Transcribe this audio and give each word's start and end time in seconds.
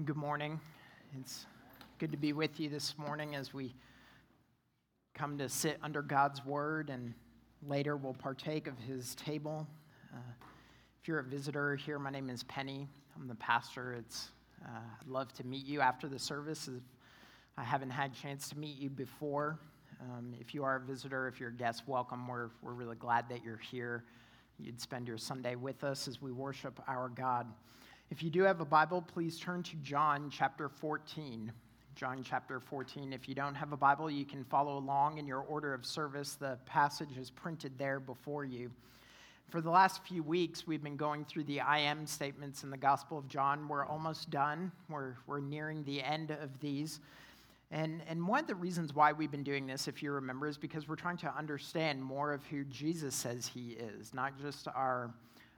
Good 0.00 0.16
morning. 0.16 0.58
It's 1.20 1.44
good 1.98 2.12
to 2.12 2.16
be 2.16 2.32
with 2.32 2.58
you 2.58 2.70
this 2.70 2.96
morning 2.96 3.34
as 3.34 3.52
we 3.52 3.74
come 5.12 5.36
to 5.36 5.50
sit 5.50 5.76
under 5.82 6.00
God's 6.00 6.42
word 6.46 6.88
and 6.88 7.12
later 7.68 7.98
we'll 7.98 8.14
partake 8.14 8.66
of 8.66 8.78
his 8.78 9.14
table. 9.16 9.66
Uh, 10.10 10.16
if 10.98 11.06
you're 11.06 11.18
a 11.18 11.22
visitor 11.22 11.76
here, 11.76 11.98
my 11.98 12.08
name 12.08 12.30
is 12.30 12.42
Penny. 12.44 12.88
I'm 13.14 13.28
the 13.28 13.34
pastor. 13.34 13.92
It's, 13.92 14.30
uh, 14.64 14.78
I'd 14.98 15.06
love 15.06 15.30
to 15.34 15.44
meet 15.44 15.66
you 15.66 15.82
after 15.82 16.08
the 16.08 16.18
service. 16.18 16.68
if 16.68 16.82
I 17.58 17.62
haven't 17.62 17.90
had 17.90 18.12
a 18.12 18.14
chance 18.14 18.48
to 18.48 18.58
meet 18.58 18.78
you 18.78 18.88
before. 18.88 19.58
Um, 20.00 20.32
if 20.40 20.54
you 20.54 20.64
are 20.64 20.76
a 20.76 20.80
visitor, 20.80 21.28
if 21.28 21.38
you're 21.38 21.50
a 21.50 21.54
guest, 21.54 21.82
welcome. 21.86 22.26
We're, 22.26 22.48
we're 22.62 22.72
really 22.72 22.96
glad 22.96 23.28
that 23.28 23.44
you're 23.44 23.58
here. 23.58 24.04
You'd 24.58 24.80
spend 24.80 25.06
your 25.06 25.18
Sunday 25.18 25.54
with 25.54 25.84
us 25.84 26.08
as 26.08 26.22
we 26.22 26.32
worship 26.32 26.80
our 26.88 27.10
God. 27.10 27.46
If 28.12 28.22
you 28.22 28.28
do 28.28 28.42
have 28.42 28.60
a 28.60 28.66
Bible, 28.66 29.00
please 29.00 29.40
turn 29.40 29.62
to 29.62 29.76
John 29.76 30.28
chapter 30.30 30.68
14. 30.68 31.50
John 31.94 32.22
chapter 32.22 32.60
14. 32.60 33.10
If 33.10 33.26
you 33.26 33.34
don't 33.34 33.54
have 33.54 33.72
a 33.72 33.76
Bible, 33.78 34.10
you 34.10 34.26
can 34.26 34.44
follow 34.44 34.76
along 34.76 35.16
in 35.16 35.26
your 35.26 35.40
order 35.40 35.72
of 35.72 35.86
service. 35.86 36.34
The 36.34 36.58
passage 36.66 37.16
is 37.16 37.30
printed 37.30 37.72
there 37.78 38.00
before 38.00 38.44
you. 38.44 38.70
For 39.48 39.62
the 39.62 39.70
last 39.70 40.04
few 40.04 40.22
weeks, 40.22 40.66
we've 40.66 40.82
been 40.82 40.98
going 40.98 41.24
through 41.24 41.44
the 41.44 41.62
I 41.62 41.78
am 41.78 42.06
statements 42.06 42.64
in 42.64 42.70
the 42.70 42.76
Gospel 42.76 43.16
of 43.16 43.28
John. 43.28 43.66
We're 43.66 43.86
almost 43.86 44.28
done, 44.28 44.70
we're, 44.90 45.14
we're 45.26 45.40
nearing 45.40 45.82
the 45.84 46.02
end 46.02 46.32
of 46.32 46.60
these. 46.60 47.00
And, 47.70 48.02
and 48.06 48.28
one 48.28 48.40
of 48.40 48.46
the 48.46 48.54
reasons 48.54 48.94
why 48.94 49.12
we've 49.12 49.30
been 49.30 49.42
doing 49.42 49.66
this, 49.66 49.88
if 49.88 50.02
you 50.02 50.12
remember, 50.12 50.48
is 50.48 50.58
because 50.58 50.86
we're 50.86 50.96
trying 50.96 51.16
to 51.16 51.34
understand 51.34 52.04
more 52.04 52.34
of 52.34 52.44
who 52.44 52.64
Jesus 52.64 53.14
says 53.14 53.46
he 53.46 53.70
is, 53.70 54.12
not 54.12 54.38
just 54.38 54.68
our 54.68 55.14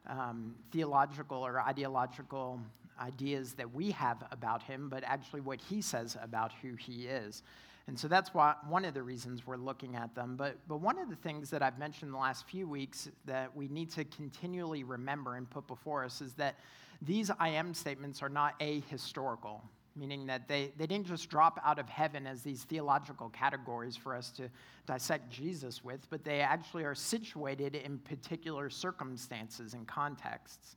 um, 0.08 0.54
theological 0.72 1.38
or 1.38 1.60
ideological 1.60 2.60
ideas 3.00 3.54
that 3.54 3.72
we 3.74 3.90
have 3.90 4.22
about 4.30 4.62
him, 4.62 4.88
but 4.88 5.02
actually 5.04 5.40
what 5.40 5.60
he 5.60 5.80
says 5.80 6.16
about 6.22 6.52
who 6.62 6.74
he 6.74 7.06
is. 7.06 7.42
And 7.86 7.98
so 7.98 8.08
that's 8.08 8.32
why, 8.32 8.54
one 8.66 8.84
of 8.84 8.94
the 8.94 9.02
reasons 9.02 9.46
we're 9.46 9.56
looking 9.56 9.94
at 9.94 10.14
them. 10.14 10.36
But, 10.36 10.56
but 10.68 10.78
one 10.78 10.98
of 10.98 11.10
the 11.10 11.16
things 11.16 11.50
that 11.50 11.62
I've 11.62 11.78
mentioned 11.78 12.14
the 12.14 12.18
last 12.18 12.46
few 12.48 12.66
weeks 12.66 13.10
that 13.26 13.54
we 13.54 13.68
need 13.68 13.90
to 13.90 14.04
continually 14.04 14.84
remember 14.84 15.36
and 15.36 15.48
put 15.48 15.66
before 15.66 16.04
us 16.04 16.22
is 16.22 16.32
that 16.34 16.56
these 17.02 17.30
I 17.38 17.48
am 17.50 17.74
statements 17.74 18.22
are 18.22 18.30
not 18.30 18.58
ahistorical 18.60 19.60
meaning 19.96 20.26
that 20.26 20.48
they, 20.48 20.72
they 20.76 20.86
didn't 20.86 21.06
just 21.06 21.28
drop 21.28 21.60
out 21.64 21.78
of 21.78 21.88
heaven 21.88 22.26
as 22.26 22.42
these 22.42 22.64
theological 22.64 23.28
categories 23.28 23.96
for 23.96 24.14
us 24.14 24.30
to 24.32 24.48
dissect 24.86 25.30
Jesus 25.30 25.84
with, 25.84 26.08
but 26.10 26.24
they 26.24 26.40
actually 26.40 26.84
are 26.84 26.94
situated 26.94 27.74
in 27.74 27.98
particular 27.98 28.68
circumstances 28.70 29.74
and 29.74 29.86
contexts. 29.86 30.76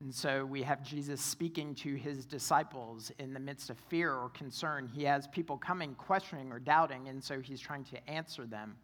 And 0.00 0.14
so 0.14 0.44
we 0.44 0.62
have 0.62 0.82
Jesus 0.84 1.20
speaking 1.20 1.74
to 1.76 1.94
his 1.94 2.24
disciples 2.24 3.10
in 3.18 3.34
the 3.34 3.40
midst 3.40 3.68
of 3.68 3.78
fear 3.88 4.12
or 4.12 4.28
concern. 4.28 4.86
He 4.86 5.02
has 5.04 5.26
people 5.26 5.58
coming, 5.58 5.94
questioning 5.94 6.52
or 6.52 6.60
doubting, 6.60 7.08
and 7.08 7.22
so 7.22 7.40
he's 7.40 7.60
trying 7.60 7.84
to 7.84 8.08
answer 8.08 8.46
them. 8.46 8.76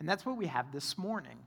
And 0.00 0.08
that's 0.08 0.26
what 0.26 0.36
we 0.36 0.46
have 0.46 0.72
this 0.72 0.98
morning. 0.98 1.38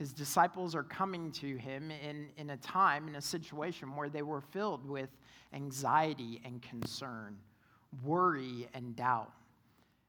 His 0.00 0.14
disciples 0.14 0.74
are 0.74 0.82
coming 0.82 1.30
to 1.32 1.56
him 1.58 1.90
in, 1.90 2.30
in 2.38 2.48
a 2.48 2.56
time, 2.56 3.06
in 3.06 3.16
a 3.16 3.20
situation 3.20 3.94
where 3.94 4.08
they 4.08 4.22
were 4.22 4.40
filled 4.40 4.88
with 4.88 5.10
anxiety 5.52 6.40
and 6.42 6.62
concern, 6.62 7.36
worry 8.02 8.66
and 8.72 8.96
doubt. 8.96 9.30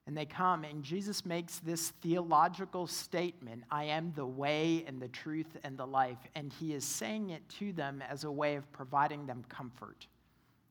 And 0.08 0.16
they 0.16 0.26
come, 0.26 0.64
and 0.64 0.82
Jesus 0.82 1.26
makes 1.26 1.60
this 1.60 1.90
theological 2.02 2.88
statement 2.88 3.66
I 3.70 3.84
am 3.84 4.14
the 4.16 4.26
way 4.26 4.86
and 4.88 5.02
the 5.02 5.10
truth 5.10 5.58
and 5.66 5.78
the 5.78 5.86
life. 5.86 6.20
And 6.36 6.54
he 6.54 6.74
is 6.74 6.86
saying 6.86 7.32
it 7.32 7.42
to 7.60 7.74
them 7.74 8.02
as 8.10 8.24
a 8.24 8.32
way 8.32 8.56
of 8.56 8.72
providing 8.72 9.26
them 9.26 9.44
comfort 9.50 10.08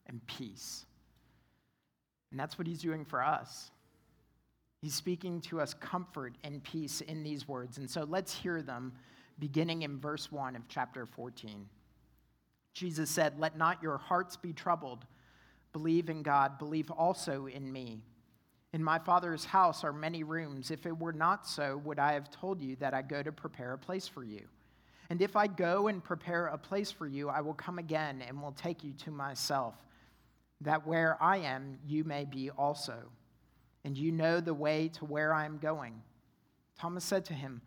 and 0.06 0.26
peace. 0.26 0.86
And 2.30 2.40
that's 2.40 2.56
what 2.56 2.66
he's 2.66 2.80
doing 2.80 3.04
for 3.04 3.22
us. 3.22 3.70
He's 4.80 4.94
speaking 4.94 5.42
to 5.42 5.60
us 5.60 5.74
comfort 5.74 6.36
and 6.42 6.62
peace 6.64 7.02
in 7.02 7.22
these 7.22 7.46
words. 7.46 7.76
And 7.76 7.90
so 7.90 8.06
let's 8.08 8.34
hear 8.34 8.62
them 8.62 8.94
beginning 9.40 9.82
in 9.82 9.98
verse 9.98 10.30
1 10.30 10.54
of 10.54 10.62
chapter 10.68 11.06
14. 11.06 11.66
Jesus 12.74 13.10
said, 13.10 13.38
Let 13.38 13.58
not 13.58 13.82
your 13.82 13.98
hearts 13.98 14.36
be 14.36 14.52
troubled. 14.52 15.06
Believe 15.72 16.10
in 16.10 16.22
God, 16.22 16.58
believe 16.58 16.90
also 16.90 17.46
in 17.46 17.72
me. 17.72 18.00
In 18.72 18.84
my 18.84 18.98
Father's 18.98 19.44
house 19.44 19.82
are 19.82 19.92
many 19.92 20.22
rooms. 20.22 20.70
If 20.70 20.86
it 20.86 20.96
were 20.96 21.12
not 21.12 21.46
so, 21.46 21.78
would 21.84 21.98
I 21.98 22.12
have 22.12 22.30
told 22.30 22.60
you 22.60 22.76
that 22.76 22.94
I 22.94 23.02
go 23.02 23.22
to 23.22 23.32
prepare 23.32 23.72
a 23.72 23.78
place 23.78 24.06
for 24.06 24.22
you? 24.22 24.42
And 25.08 25.20
if 25.20 25.34
I 25.34 25.48
go 25.48 25.88
and 25.88 26.04
prepare 26.04 26.46
a 26.46 26.58
place 26.58 26.92
for 26.92 27.08
you, 27.08 27.28
I 27.28 27.40
will 27.40 27.54
come 27.54 27.78
again 27.78 28.22
and 28.26 28.40
will 28.40 28.52
take 28.52 28.84
you 28.84 28.92
to 29.04 29.10
myself, 29.10 29.74
that 30.60 30.86
where 30.86 31.20
I 31.20 31.38
am, 31.38 31.78
you 31.84 32.04
may 32.04 32.24
be 32.24 32.50
also. 32.50 32.96
And 33.84 33.98
you 33.98 34.12
know 34.12 34.40
the 34.40 34.54
way 34.54 34.88
to 34.98 35.04
where 35.04 35.34
I 35.34 35.46
am 35.46 35.58
going. 35.58 36.00
Thomas 36.78 37.04
said 37.04 37.24
to 37.26 37.34
him, 37.34 37.60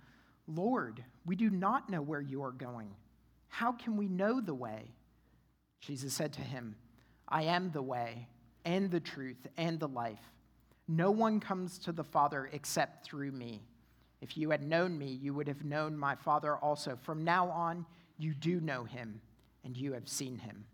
Lord, 0.47 1.03
we 1.25 1.35
do 1.35 1.49
not 1.49 1.89
know 1.89 2.01
where 2.01 2.21
you 2.21 2.43
are 2.43 2.51
going. 2.51 2.89
How 3.47 3.71
can 3.71 3.97
we 3.97 4.07
know 4.07 4.41
the 4.41 4.53
way? 4.53 4.91
Jesus 5.79 6.13
said 6.13 6.33
to 6.33 6.41
him, 6.41 6.75
I 7.27 7.43
am 7.43 7.71
the 7.71 7.81
way 7.81 8.27
and 8.65 8.89
the 8.89 8.99
truth 8.99 9.47
and 9.57 9.79
the 9.79 9.87
life. 9.87 10.19
No 10.87 11.11
one 11.11 11.39
comes 11.39 11.77
to 11.79 11.91
the 11.91 12.03
Father 12.03 12.49
except 12.51 13.05
through 13.05 13.31
me. 13.31 13.61
If 14.21 14.37
you 14.37 14.49
had 14.49 14.63
known 14.63 14.97
me, 14.97 15.07
you 15.07 15.33
would 15.33 15.47
have 15.47 15.65
known 15.65 15.97
my 15.97 16.15
Father 16.15 16.55
also. 16.55 16.97
From 17.01 17.23
now 17.23 17.49
on, 17.49 17.85
you 18.17 18.33
do 18.33 18.59
know 18.59 18.83
him, 18.83 19.19
and 19.63 19.75
you 19.75 19.93
have 19.93 20.07
seen 20.07 20.37
him. 20.37 20.65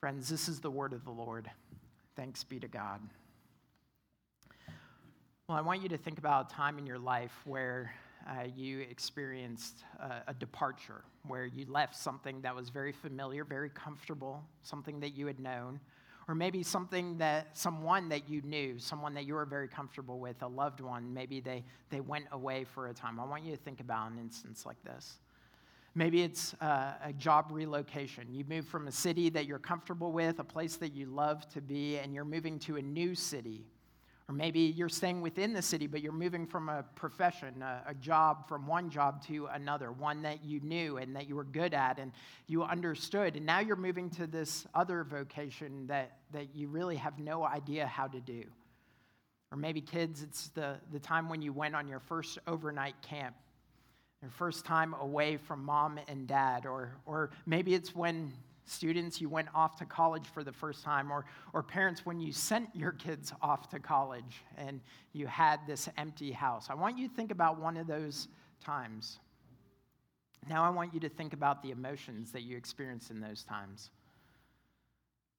Friends, 0.00 0.28
this 0.28 0.48
is 0.48 0.60
the 0.60 0.70
word 0.70 0.92
of 0.92 1.04
the 1.04 1.10
Lord. 1.10 1.50
Thanks 2.16 2.42
be 2.42 2.58
to 2.60 2.68
God. 2.68 3.00
Well, 5.48 5.58
I 5.58 5.60
want 5.60 5.82
you 5.82 5.88
to 5.90 5.98
think 5.98 6.18
about 6.18 6.50
a 6.50 6.54
time 6.54 6.78
in 6.78 6.86
your 6.86 6.98
life 6.98 7.32
where 7.44 7.92
uh, 8.28 8.44
you 8.56 8.80
experienced 8.80 9.84
a, 10.00 10.30
a 10.30 10.34
departure 10.34 11.02
where 11.26 11.46
you 11.46 11.66
left 11.68 11.96
something 11.96 12.40
that 12.42 12.54
was 12.54 12.68
very 12.68 12.92
familiar, 12.92 13.44
very 13.44 13.70
comfortable, 13.70 14.42
something 14.62 15.00
that 15.00 15.10
you 15.10 15.26
had 15.26 15.40
known, 15.40 15.80
or 16.28 16.34
maybe 16.34 16.62
something 16.62 17.18
that 17.18 17.56
someone 17.56 18.08
that 18.08 18.28
you 18.28 18.40
knew, 18.42 18.78
someone 18.78 19.14
that 19.14 19.24
you 19.24 19.34
were 19.34 19.44
very 19.44 19.68
comfortable 19.68 20.18
with, 20.18 20.42
a 20.42 20.46
loved 20.46 20.80
one, 20.80 21.12
maybe 21.12 21.40
they, 21.40 21.64
they 21.90 22.00
went 22.00 22.26
away 22.32 22.64
for 22.64 22.88
a 22.88 22.94
time. 22.94 23.18
I 23.18 23.24
want 23.24 23.44
you 23.44 23.50
to 23.56 23.62
think 23.62 23.80
about 23.80 24.10
an 24.12 24.18
instance 24.18 24.64
like 24.64 24.82
this. 24.84 25.18
Maybe 25.94 26.22
it's 26.22 26.54
uh, 26.60 26.92
a 27.04 27.12
job 27.12 27.46
relocation. 27.50 28.28
You 28.30 28.44
move 28.48 28.64
from 28.66 28.86
a 28.86 28.92
city 28.92 29.28
that 29.30 29.46
you're 29.46 29.58
comfortable 29.58 30.12
with, 30.12 30.38
a 30.38 30.44
place 30.44 30.76
that 30.76 30.94
you 30.94 31.06
love 31.06 31.48
to 31.52 31.60
be, 31.60 31.98
and 31.98 32.14
you're 32.14 32.24
moving 32.24 32.60
to 32.60 32.76
a 32.76 32.82
new 32.82 33.16
city 33.16 33.64
or 34.30 34.32
maybe 34.32 34.60
you're 34.60 34.88
staying 34.88 35.22
within 35.22 35.52
the 35.52 35.60
city, 35.60 35.88
but 35.88 36.02
you're 36.02 36.12
moving 36.12 36.46
from 36.46 36.68
a 36.68 36.84
profession, 36.94 37.62
a, 37.62 37.82
a, 37.88 37.94
job, 37.94 38.46
from 38.46 38.64
one 38.64 38.88
job 38.88 39.26
to 39.26 39.46
another, 39.46 39.90
one 39.90 40.22
that 40.22 40.44
you 40.44 40.60
knew 40.60 40.98
and 40.98 41.16
that 41.16 41.28
you 41.28 41.34
were 41.34 41.42
good 41.42 41.74
at 41.74 41.98
and 41.98 42.12
you 42.46 42.62
understood. 42.62 43.34
And 43.34 43.44
now 43.44 43.58
you're 43.58 43.74
moving 43.74 44.08
to 44.10 44.28
this 44.28 44.68
other 44.72 45.02
vocation 45.02 45.88
that, 45.88 46.18
that 46.32 46.54
you 46.54 46.68
really 46.68 46.94
have 46.94 47.18
no 47.18 47.42
idea 47.42 47.88
how 47.88 48.06
to 48.06 48.20
do. 48.20 48.44
Or 49.50 49.58
maybe, 49.58 49.80
kids, 49.80 50.22
it's 50.22 50.50
the, 50.50 50.76
the 50.92 51.00
time 51.00 51.28
when 51.28 51.42
you 51.42 51.52
went 51.52 51.74
on 51.74 51.88
your 51.88 51.98
first 51.98 52.38
overnight 52.46 53.02
camp, 53.02 53.34
your 54.22 54.30
first 54.30 54.64
time 54.64 54.94
away 55.00 55.38
from 55.38 55.64
mom 55.64 55.98
and 56.06 56.28
dad. 56.28 56.66
Or, 56.66 56.92
or 57.04 57.30
maybe 57.46 57.74
it's 57.74 57.96
when 57.96 58.32
students, 58.64 59.20
you 59.20 59.28
went 59.28 59.48
off 59.54 59.76
to 59.76 59.84
college 59.84 60.26
for 60.32 60.44
the 60.44 60.52
first 60.52 60.84
time, 60.84 61.10
or, 61.10 61.24
or 61.52 61.62
parents, 61.62 62.06
when 62.06 62.20
you 62.20 62.32
sent 62.32 62.68
your 62.74 62.92
kids 62.92 63.32
off 63.42 63.68
to 63.70 63.78
college 63.78 64.42
and 64.56 64.80
you 65.12 65.26
had 65.26 65.60
this 65.66 65.88
empty 65.96 66.30
house. 66.32 66.68
I 66.70 66.74
want 66.74 66.98
you 66.98 67.08
to 67.08 67.14
think 67.14 67.30
about 67.30 67.60
one 67.60 67.76
of 67.76 67.86
those 67.86 68.28
times. 68.64 69.18
Now, 70.48 70.64
I 70.64 70.70
want 70.70 70.94
you 70.94 71.00
to 71.00 71.08
think 71.08 71.32
about 71.32 71.62
the 71.62 71.70
emotions 71.70 72.32
that 72.32 72.42
you 72.42 72.56
experienced 72.56 73.10
in 73.10 73.20
those 73.20 73.44
times. 73.44 73.90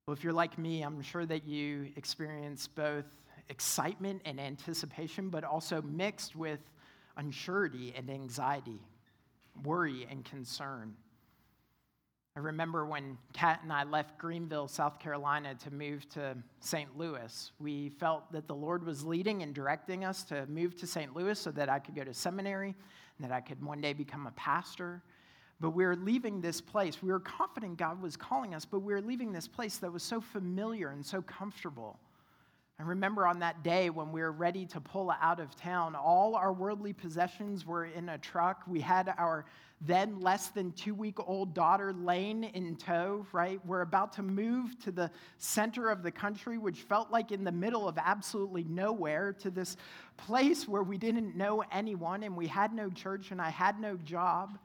Well, 0.06 0.16
if 0.16 0.24
you're 0.24 0.34
like 0.34 0.58
me, 0.58 0.82
I'm 0.82 1.02
sure 1.02 1.26
that 1.26 1.46
you 1.48 1.88
experience 1.96 2.68
both 2.68 3.06
excitement 3.50 4.22
and 4.26 4.40
anticipation, 4.40 5.30
but 5.30 5.44
also 5.44 5.82
mixed 5.82 6.36
with 6.36 6.60
unsurety 7.20 7.98
and 7.98 8.10
anxiety, 8.10 8.80
worry 9.64 10.08
and 10.10 10.24
concern. 10.26 10.96
I 12.38 12.40
remember 12.40 12.86
when 12.86 13.18
Kat 13.34 13.60
and 13.62 13.74
I 13.74 13.84
left 13.84 14.18
Greenville, 14.18 14.70
South 14.70 15.00
Carolina 15.00 15.54
to 15.56 15.72
move 15.72 16.08
to 16.12 16.38
St. 16.62 16.98
Louis. 16.98 17.52
We 17.60 17.90
felt 17.90 18.32
that 18.32 18.48
the 18.48 18.56
Lord 18.56 18.86
was 18.86 19.04
leading 19.04 19.44
and 19.44 19.54
directing 19.54 20.06
us 20.06 20.24
to 20.26 20.46
move 20.46 20.78
to 20.78 20.88
St. 20.88 21.14
Louis 21.14 21.38
so 21.38 21.52
that 21.52 21.68
I 21.68 21.80
could 21.80 21.94
go 21.94 22.06
to 22.06 22.14
seminary 22.14 22.74
and 23.18 23.30
that 23.30 23.36
I 23.36 23.42
could 23.42 23.62
one 23.62 23.82
day 23.82 23.92
become 23.92 24.28
a 24.28 24.32
pastor. 24.32 25.02
But 25.60 25.72
we 25.72 25.86
were 25.86 25.98
leaving 25.98 26.40
this 26.40 26.62
place. 26.62 27.04
We 27.04 27.12
were 27.12 27.20
confident 27.20 27.78
God 27.78 28.02
was 28.02 28.16
calling 28.16 28.56
us, 28.56 28.64
but 28.64 28.80
we 28.80 28.94
were 28.94 29.02
leaving 29.02 29.34
this 29.34 29.50
place 29.50 29.76
that 29.78 29.92
was 29.92 30.02
so 30.02 30.22
familiar 30.22 30.92
and 30.92 31.06
so 31.06 31.22
comfortable. 31.22 32.00
I 32.80 32.84
remember 32.84 33.28
on 33.28 33.40
that 33.40 33.64
day 33.64 33.90
when 33.90 34.12
we 34.12 34.22
were 34.22 34.32
ready 34.32 34.66
to 34.68 34.82
pull 34.82 35.12
out 35.22 35.40
of 35.40 35.56
town, 35.56 35.96
all 35.96 36.36
our 36.36 36.52
worldly 36.52 36.94
possessions 36.94 37.66
were 37.66 37.86
in 37.86 38.10
a 38.10 38.18
truck. 38.18 38.64
We 38.68 38.80
had 38.80 39.14
our 39.18 39.46
then 39.82 40.20
less 40.20 40.50
than 40.50 40.72
two 40.74 40.94
week 40.94 41.18
old 41.20 41.54
daughter 41.54 41.94
Lane 41.94 42.44
in 42.44 42.76
tow, 42.76 43.26
right? 43.32 43.60
We're 43.66 43.82
about 43.82 44.14
to 44.14 44.24
move 44.24 44.80
to 44.80 44.92
the 44.92 45.12
center 45.38 45.90
of 45.90 46.04
the 46.04 46.12
country, 46.12 46.58
which 46.58 46.82
felt 46.82 47.12
like 47.12 47.32
in 47.32 47.44
the 47.44 47.52
middle 47.52 47.88
of 47.88 47.98
absolutely 47.98 48.64
nowhere, 48.64 49.34
to 49.34 49.50
this 49.50 49.78
place 50.18 50.68
where 50.68 50.84
we 50.84 50.98
didn't 50.98 51.36
know 51.36 51.64
anyone 51.72 52.24
and 52.24 52.36
we 52.36 52.48
had 52.48 52.74
no 52.74 52.90
church 52.90 53.32
and 53.32 53.42
I 53.42 53.50
had 53.50 53.80
no 53.80 53.98
job, 53.98 54.58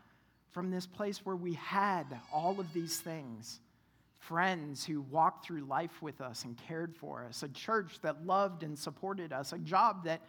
from 0.57 0.71
this 0.71 0.87
place 0.87 1.19
where 1.23 1.37
we 1.37 1.53
had 1.53 2.05
all 2.33 2.59
of 2.59 2.73
these 2.73 2.99
things 2.99 3.61
friends 4.27 4.85
who 4.85 5.03
walked 5.03 5.47
through 5.47 5.65
life 5.65 6.03
with 6.03 6.21
us 6.21 6.45
and 6.45 6.57
cared 6.57 6.95
for 6.97 7.25
us, 7.25 7.43
a 7.43 7.49
church 7.49 7.99
that 8.03 8.27
loved 8.27 8.63
and 8.63 8.79
supported 8.79 9.33
us, 9.33 9.53
a 9.53 9.59
job 9.59 10.05
that, 10.05 10.23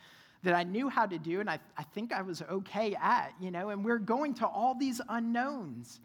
that 0.44 0.54
I 0.54 0.64
knew 0.64 0.90
how 0.90 1.06
to 1.06 1.18
do 1.18 1.40
and 1.40 1.50
I, 1.50 1.60
I 1.78 1.84
think 1.84 2.14
I 2.14 2.22
was 2.22 2.42
okay 2.44 2.96
at, 2.96 3.34
you 3.40 3.52
know, 3.52 3.70
and 3.70 3.84
we're 3.84 3.98
going 3.98 4.34
to 4.36 4.48
all 4.48 4.76
these 4.76 5.02
unknowns. 5.10 6.00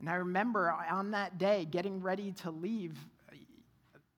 And 0.00 0.08
I 0.08 0.14
remember 0.14 0.70
on 0.70 1.10
that 1.12 1.38
day 1.38 1.66
getting 1.70 2.00
ready 2.00 2.32
to 2.42 2.50
leave. 2.50 2.98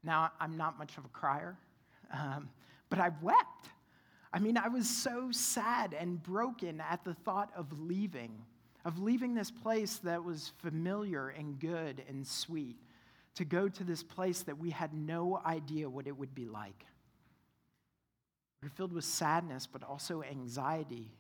Now, 0.03 0.31
I'm 0.41 0.57
not 0.57 0.79
much 0.79 0.97
of 0.99 1.05
a 1.05 1.09
crier, 1.09 1.57
um, 2.13 2.49
but 2.89 3.01
I 3.01 3.11
wept. 3.21 3.69
I 4.33 4.39
mean, 4.39 4.57
I 4.57 4.69
was 4.69 4.89
so 4.89 5.31
sad 5.33 5.95
and 5.99 6.23
broken 6.23 6.81
at 6.81 7.05
the 7.05 7.15
thought 7.15 7.51
of 7.57 7.79
leaving 7.79 8.33
of 8.87 9.01
leaving 9.01 9.35
this 9.35 9.51
place 9.51 9.97
that 10.05 10.23
was 10.23 10.53
familiar 10.59 11.31
and 11.31 11.59
good 11.59 12.05
and 12.09 12.25
sweet 12.25 12.77
to 13.35 13.45
go 13.45 13.69
to 13.69 13.83
this 13.83 14.05
place 14.05 14.43
that 14.43 14.57
we 14.57 14.71
had 14.71 14.95
no 14.95 15.43
idea 15.45 15.91
what 15.91 16.07
it 16.07 16.17
would 16.17 16.37
be 16.37 16.47
like. 16.47 16.87
We 18.63 18.69
are 18.69 18.71
filled 18.71 18.93
with 18.93 19.05
sadness, 19.05 19.67
but 19.67 19.83
also 19.83 20.23
anxiety. 20.23 21.11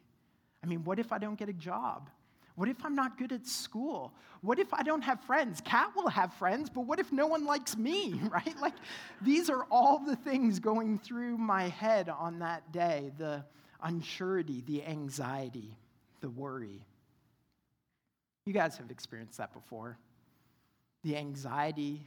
I 0.62 0.68
mean, 0.68 0.84
what 0.84 1.00
if 1.00 1.10
I 1.10 1.18
don't 1.18 1.36
get 1.36 1.48
a 1.48 1.52
job? 1.52 2.08
What 2.54 2.68
if 2.68 2.84
I'm 2.84 2.94
not 2.94 3.18
good 3.18 3.32
at 3.32 3.44
school? 3.44 4.14
What 4.42 4.60
if 4.60 4.72
I 4.72 4.84
don't 4.84 5.02
have 5.02 5.20
friends? 5.24 5.60
Kat 5.60 5.90
will 5.96 6.08
have 6.08 6.32
friends, 6.34 6.70
but 6.70 6.82
what 6.82 7.00
if 7.00 7.10
no 7.10 7.26
one 7.26 7.44
likes 7.44 7.76
me, 7.76 8.20
right? 8.30 8.54
Like, 8.62 8.74
these 9.20 9.50
are 9.50 9.66
all 9.72 9.98
the 9.98 10.14
things 10.14 10.60
going 10.60 11.00
through 11.00 11.36
my 11.36 11.64
head 11.64 12.08
on 12.08 12.38
that 12.38 12.70
day 12.70 13.10
the 13.18 13.44
unsurety, 13.84 14.64
the 14.66 14.84
anxiety, 14.84 15.76
the 16.20 16.30
worry. 16.30 16.86
You 18.46 18.52
guys 18.52 18.78
have 18.78 18.90
experienced 18.90 19.38
that 19.38 19.52
before. 19.52 19.98
The 21.02 21.16
anxiety, 21.16 22.00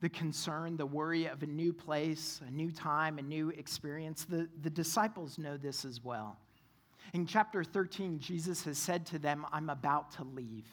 the 0.00 0.08
concern, 0.08 0.76
the 0.76 0.86
worry 0.86 1.26
of 1.26 1.42
a 1.42 1.46
new 1.46 1.72
place, 1.72 2.40
a 2.46 2.50
new 2.50 2.70
time, 2.70 3.18
a 3.18 3.22
new 3.22 3.50
experience. 3.50 4.24
The, 4.24 4.48
the 4.62 4.70
disciples 4.70 5.36
know 5.36 5.56
this 5.56 5.84
as 5.84 6.02
well. 6.02 6.38
In 7.12 7.26
chapter 7.26 7.64
13, 7.64 8.20
Jesus 8.20 8.64
has 8.64 8.78
said 8.78 9.04
to 9.06 9.18
them, 9.18 9.44
I'm 9.52 9.68
about 9.68 10.12
to 10.12 10.24
leave. 10.24 10.66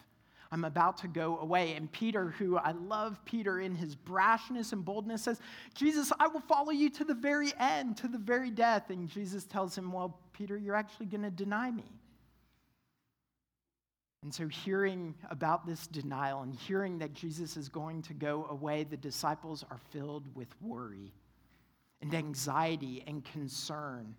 I'm 0.51 0.65
about 0.65 0.97
to 0.97 1.07
go 1.07 1.39
away. 1.39 1.73
And 1.73 1.91
Peter, 1.91 2.29
who 2.37 2.57
I 2.57 2.71
love 2.71 3.19
Peter 3.25 3.59
in 3.59 3.73
his 3.73 3.95
brashness 3.95 4.71
and 4.71 4.85
boldness, 4.85 5.23
says, 5.23 5.39
Jesus, 5.73 6.11
I 6.19 6.27
will 6.27 6.41
follow 6.41 6.71
you 6.71 6.91
to 6.91 7.03
the 7.03 7.15
very 7.15 7.51
end, 7.59 7.97
to 7.97 8.07
the 8.07 8.19
very 8.19 8.51
death. 8.51 8.91
And 8.91 9.09
Jesus 9.09 9.45
tells 9.45 9.75
him, 9.75 9.91
Well, 9.91 10.19
Peter, 10.33 10.57
you're 10.57 10.75
actually 10.75 11.07
going 11.07 11.23
to 11.23 11.31
deny 11.31 11.71
me. 11.71 11.85
And 14.25 14.33
so, 14.33 14.47
hearing 14.47 15.13
about 15.29 15.67
this 15.67 15.85
denial 15.85 16.41
and 16.41 16.51
hearing 16.51 16.97
that 16.97 17.13
Jesus 17.13 17.57
is 17.57 17.69
going 17.69 18.01
to 18.01 18.13
go 18.15 18.47
away, 18.49 18.83
the 18.83 18.97
disciples 18.97 19.63
are 19.69 19.77
filled 19.91 20.23
with 20.33 20.47
worry 20.63 21.13
and 22.01 22.11
anxiety 22.11 23.03
and 23.05 23.23
concern. 23.23 24.15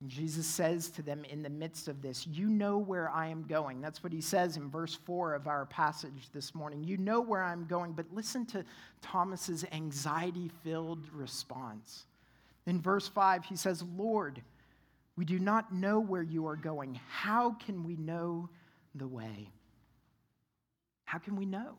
And 0.00 0.10
Jesus 0.10 0.48
says 0.48 0.88
to 0.88 1.02
them 1.02 1.24
in 1.26 1.44
the 1.44 1.48
midst 1.48 1.86
of 1.86 2.02
this, 2.02 2.26
You 2.26 2.48
know 2.48 2.76
where 2.76 3.08
I 3.08 3.28
am 3.28 3.44
going. 3.44 3.80
That's 3.80 4.02
what 4.02 4.12
he 4.12 4.20
says 4.20 4.56
in 4.56 4.68
verse 4.68 4.98
4 5.06 5.34
of 5.34 5.46
our 5.46 5.66
passage 5.66 6.28
this 6.32 6.56
morning. 6.56 6.82
You 6.82 6.96
know 6.96 7.20
where 7.20 7.44
I'm 7.44 7.66
going, 7.66 7.92
but 7.92 8.12
listen 8.12 8.46
to 8.46 8.64
Thomas's 9.00 9.64
anxiety 9.70 10.50
filled 10.64 11.06
response. 11.12 12.06
In 12.66 12.80
verse 12.80 13.06
5, 13.06 13.44
he 13.44 13.54
says, 13.54 13.84
Lord, 13.96 14.42
we 15.16 15.24
do 15.24 15.38
not 15.38 15.72
know 15.72 16.00
where 16.00 16.22
you 16.22 16.46
are 16.46 16.56
going. 16.56 16.98
How 17.08 17.52
can 17.52 17.84
we 17.84 17.96
know 17.96 18.48
the 18.94 19.06
way? 19.06 19.50
How 21.04 21.18
can 21.18 21.36
we 21.36 21.46
know? 21.46 21.76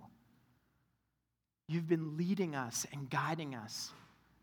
You've 1.67 1.87
been 1.87 2.15
leading 2.15 2.55
us 2.55 2.85
and 2.93 3.09
guiding 3.09 3.55
us, 3.55 3.91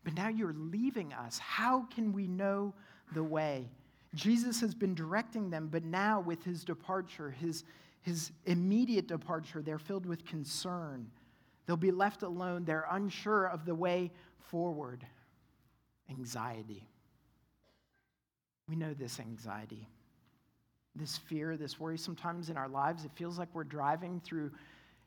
but 0.03 0.13
now 0.13 0.27
you're 0.27 0.55
leaving 0.55 1.13
us. 1.13 1.39
How 1.39 1.83
can 1.93 2.13
we 2.13 2.27
know 2.27 2.73
the 3.13 3.23
way? 3.23 3.69
Jesus 4.13 4.59
has 4.61 4.75
been 4.75 4.93
directing 4.93 5.49
them, 5.49 5.69
but 5.71 5.83
now 5.83 6.19
with 6.19 6.43
his 6.43 6.63
departure, 6.63 7.31
his, 7.31 7.63
his 8.01 8.31
immediate 8.45 9.07
departure, 9.07 9.61
they're 9.61 9.79
filled 9.79 10.05
with 10.05 10.25
concern. 10.25 11.09
They'll 11.65 11.77
be 11.77 11.91
left 11.91 12.21
alone. 12.21 12.65
They're 12.65 12.85
unsure 12.91 13.45
of 13.45 13.65
the 13.65 13.73
way 13.73 14.11
forward. 14.37 15.05
Anxiety. 16.09 16.87
We 18.67 18.75
know 18.75 18.93
this 18.93 19.19
anxiety, 19.19 19.87
this 20.95 21.17
fear, 21.17 21.57
this 21.57 21.79
worry. 21.79 21.97
Sometimes 21.97 22.49
in 22.49 22.57
our 22.57 22.69
lives, 22.69 23.05
it 23.05 23.11
feels 23.15 23.37
like 23.37 23.49
we're 23.53 23.63
driving 23.63 24.21
through 24.23 24.51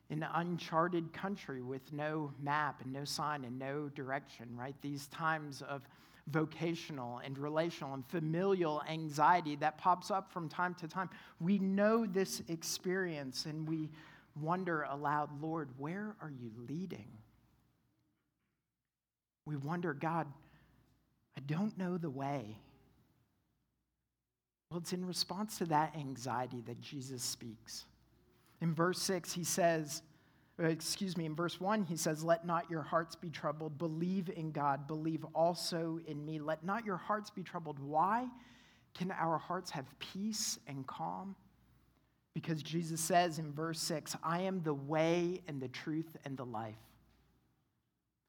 an 0.09 0.25
uncharted 0.35 1.11
country 1.11 1.61
with 1.61 1.91
no 1.91 2.31
map 2.41 2.81
and 2.81 2.93
no 2.93 3.03
sign 3.03 3.43
and 3.43 3.59
no 3.59 3.89
direction, 3.89 4.47
right? 4.55 4.75
These 4.81 5.07
times 5.07 5.61
of 5.67 5.81
vocational 6.27 7.19
and 7.19 7.37
relational 7.37 7.93
and 7.93 8.05
familial 8.07 8.83
anxiety 8.89 9.55
that 9.57 9.77
pops 9.77 10.11
up 10.11 10.31
from 10.31 10.49
time 10.49 10.73
to 10.75 10.87
time. 10.87 11.09
We 11.39 11.57
know 11.57 12.05
this 12.05 12.41
experience 12.47 13.45
and 13.45 13.67
we 13.67 13.89
wonder 14.39 14.83
aloud, 14.83 15.41
Lord, 15.41 15.69
where 15.77 16.15
are 16.21 16.31
you 16.31 16.51
leading? 16.69 17.07
We 19.45 19.55
wonder, 19.55 19.93
God, 19.93 20.27
I 21.37 21.39
don't 21.41 21.77
know 21.77 21.97
the 21.97 22.09
way. 22.09 22.57
Well, 24.69 24.79
it's 24.79 24.93
in 24.93 25.05
response 25.05 25.57
to 25.59 25.65
that 25.67 25.95
anxiety 25.95 26.61
that 26.67 26.81
Jesus 26.81 27.23
speaks. 27.23 27.85
In 28.61 28.73
verse 28.73 29.01
6, 29.01 29.31
he 29.31 29.43
says, 29.43 30.01
uh, 30.61 30.65
excuse 30.65 31.15
me, 31.15 31.25
in 31.25 31.35
verse 31.35 31.61
1, 31.61 31.83
he 31.83 31.95
says, 31.95 32.23
Let 32.23 32.45
not 32.45 32.69
your 32.69 32.81
hearts 32.81 33.15
be 33.15 33.29
troubled. 33.29 33.77
Believe 33.77 34.29
in 34.35 34.51
God. 34.51 34.87
Believe 34.87 35.23
also 35.35 35.99
in 36.07 36.25
me. 36.25 36.39
Let 36.39 36.63
not 36.63 36.85
your 36.85 36.97
hearts 36.97 37.29
be 37.29 37.43
troubled. 37.43 37.79
Why 37.79 38.27
can 38.95 39.11
our 39.11 39.37
hearts 39.37 39.69
have 39.71 39.85
peace 39.99 40.57
and 40.67 40.85
calm? 40.87 41.35
Because 42.33 42.63
Jesus 42.63 42.99
says 42.99 43.39
in 43.39 43.53
verse 43.53 43.79
6, 43.81 44.15
I 44.23 44.41
am 44.41 44.61
the 44.63 44.73
way 44.73 45.41
and 45.47 45.61
the 45.61 45.67
truth 45.67 46.17
and 46.25 46.35
the 46.35 46.45
life. 46.45 46.75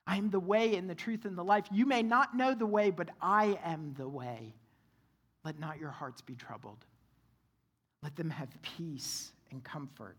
I 0.06 0.16
am 0.16 0.30
the 0.30 0.40
way 0.40 0.76
and 0.76 0.88
the 0.88 0.94
truth 0.94 1.24
and 1.24 1.36
the 1.36 1.44
life. 1.44 1.66
You 1.70 1.84
may 1.86 2.02
not 2.02 2.36
know 2.36 2.54
the 2.54 2.66
way, 2.66 2.90
but 2.90 3.10
I 3.20 3.58
am 3.64 3.94
the 3.98 4.08
way. 4.08 4.54
Let 5.44 5.58
not 5.58 5.78
your 5.78 5.90
hearts 5.90 6.20
be 6.20 6.34
troubled. 6.34 6.84
Let 8.02 8.16
them 8.16 8.30
have 8.30 8.50
peace 8.62 9.32
and 9.50 9.62
comfort. 9.64 10.16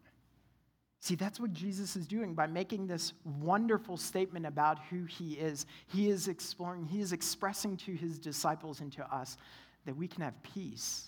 See, 1.01 1.15
that's 1.15 1.39
what 1.39 1.53
Jesus 1.53 1.95
is 1.95 2.05
doing 2.05 2.33
by 2.33 2.47
making 2.47 2.87
this 2.87 3.13
wonderful 3.39 3.95
statement 3.95 4.45
about 4.45 4.79
who 4.89 5.05
he 5.05 5.33
is. 5.33 5.65
He 5.87 6.09
is 6.09 6.27
exploring, 6.27 6.85
he 6.85 6.99
is 6.99 7.13
expressing 7.13 7.77
to 7.77 7.93
his 7.93 8.19
disciples 8.19 8.81
and 8.81 8.91
to 8.93 9.15
us 9.15 9.37
that 9.85 9.95
we 9.95 10.07
can 10.07 10.23
have 10.23 10.41
peace. 10.43 11.07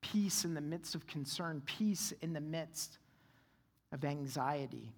Peace 0.00 0.44
in 0.44 0.54
the 0.54 0.60
midst 0.60 0.94
of 0.94 1.06
concern, 1.06 1.62
peace 1.66 2.12
in 2.22 2.32
the 2.32 2.40
midst 2.40 2.98
of 3.90 4.04
anxiety. 4.04 4.92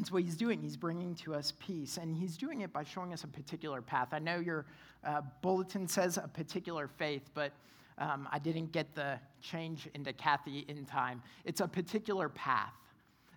That's 0.00 0.10
what 0.10 0.22
he's 0.22 0.36
doing. 0.36 0.62
He's 0.62 0.78
bringing 0.78 1.14
to 1.16 1.34
us 1.34 1.52
peace, 1.60 1.98
and 1.98 2.16
he's 2.16 2.38
doing 2.38 2.62
it 2.62 2.72
by 2.72 2.84
showing 2.84 3.12
us 3.12 3.24
a 3.24 3.28
particular 3.28 3.82
path. 3.82 4.08
I 4.12 4.18
know 4.18 4.38
your 4.38 4.64
uh, 5.04 5.20
bulletin 5.42 5.86
says 5.86 6.16
a 6.16 6.26
particular 6.26 6.88
faith, 6.88 7.28
but 7.34 7.52
um, 7.98 8.26
I 8.32 8.38
didn't 8.38 8.72
get 8.72 8.94
the 8.94 9.20
change 9.42 9.90
into 9.94 10.14
Kathy 10.14 10.64
in 10.68 10.86
time. 10.86 11.22
It's 11.44 11.60
a 11.60 11.68
particular 11.68 12.30
path. 12.30 12.72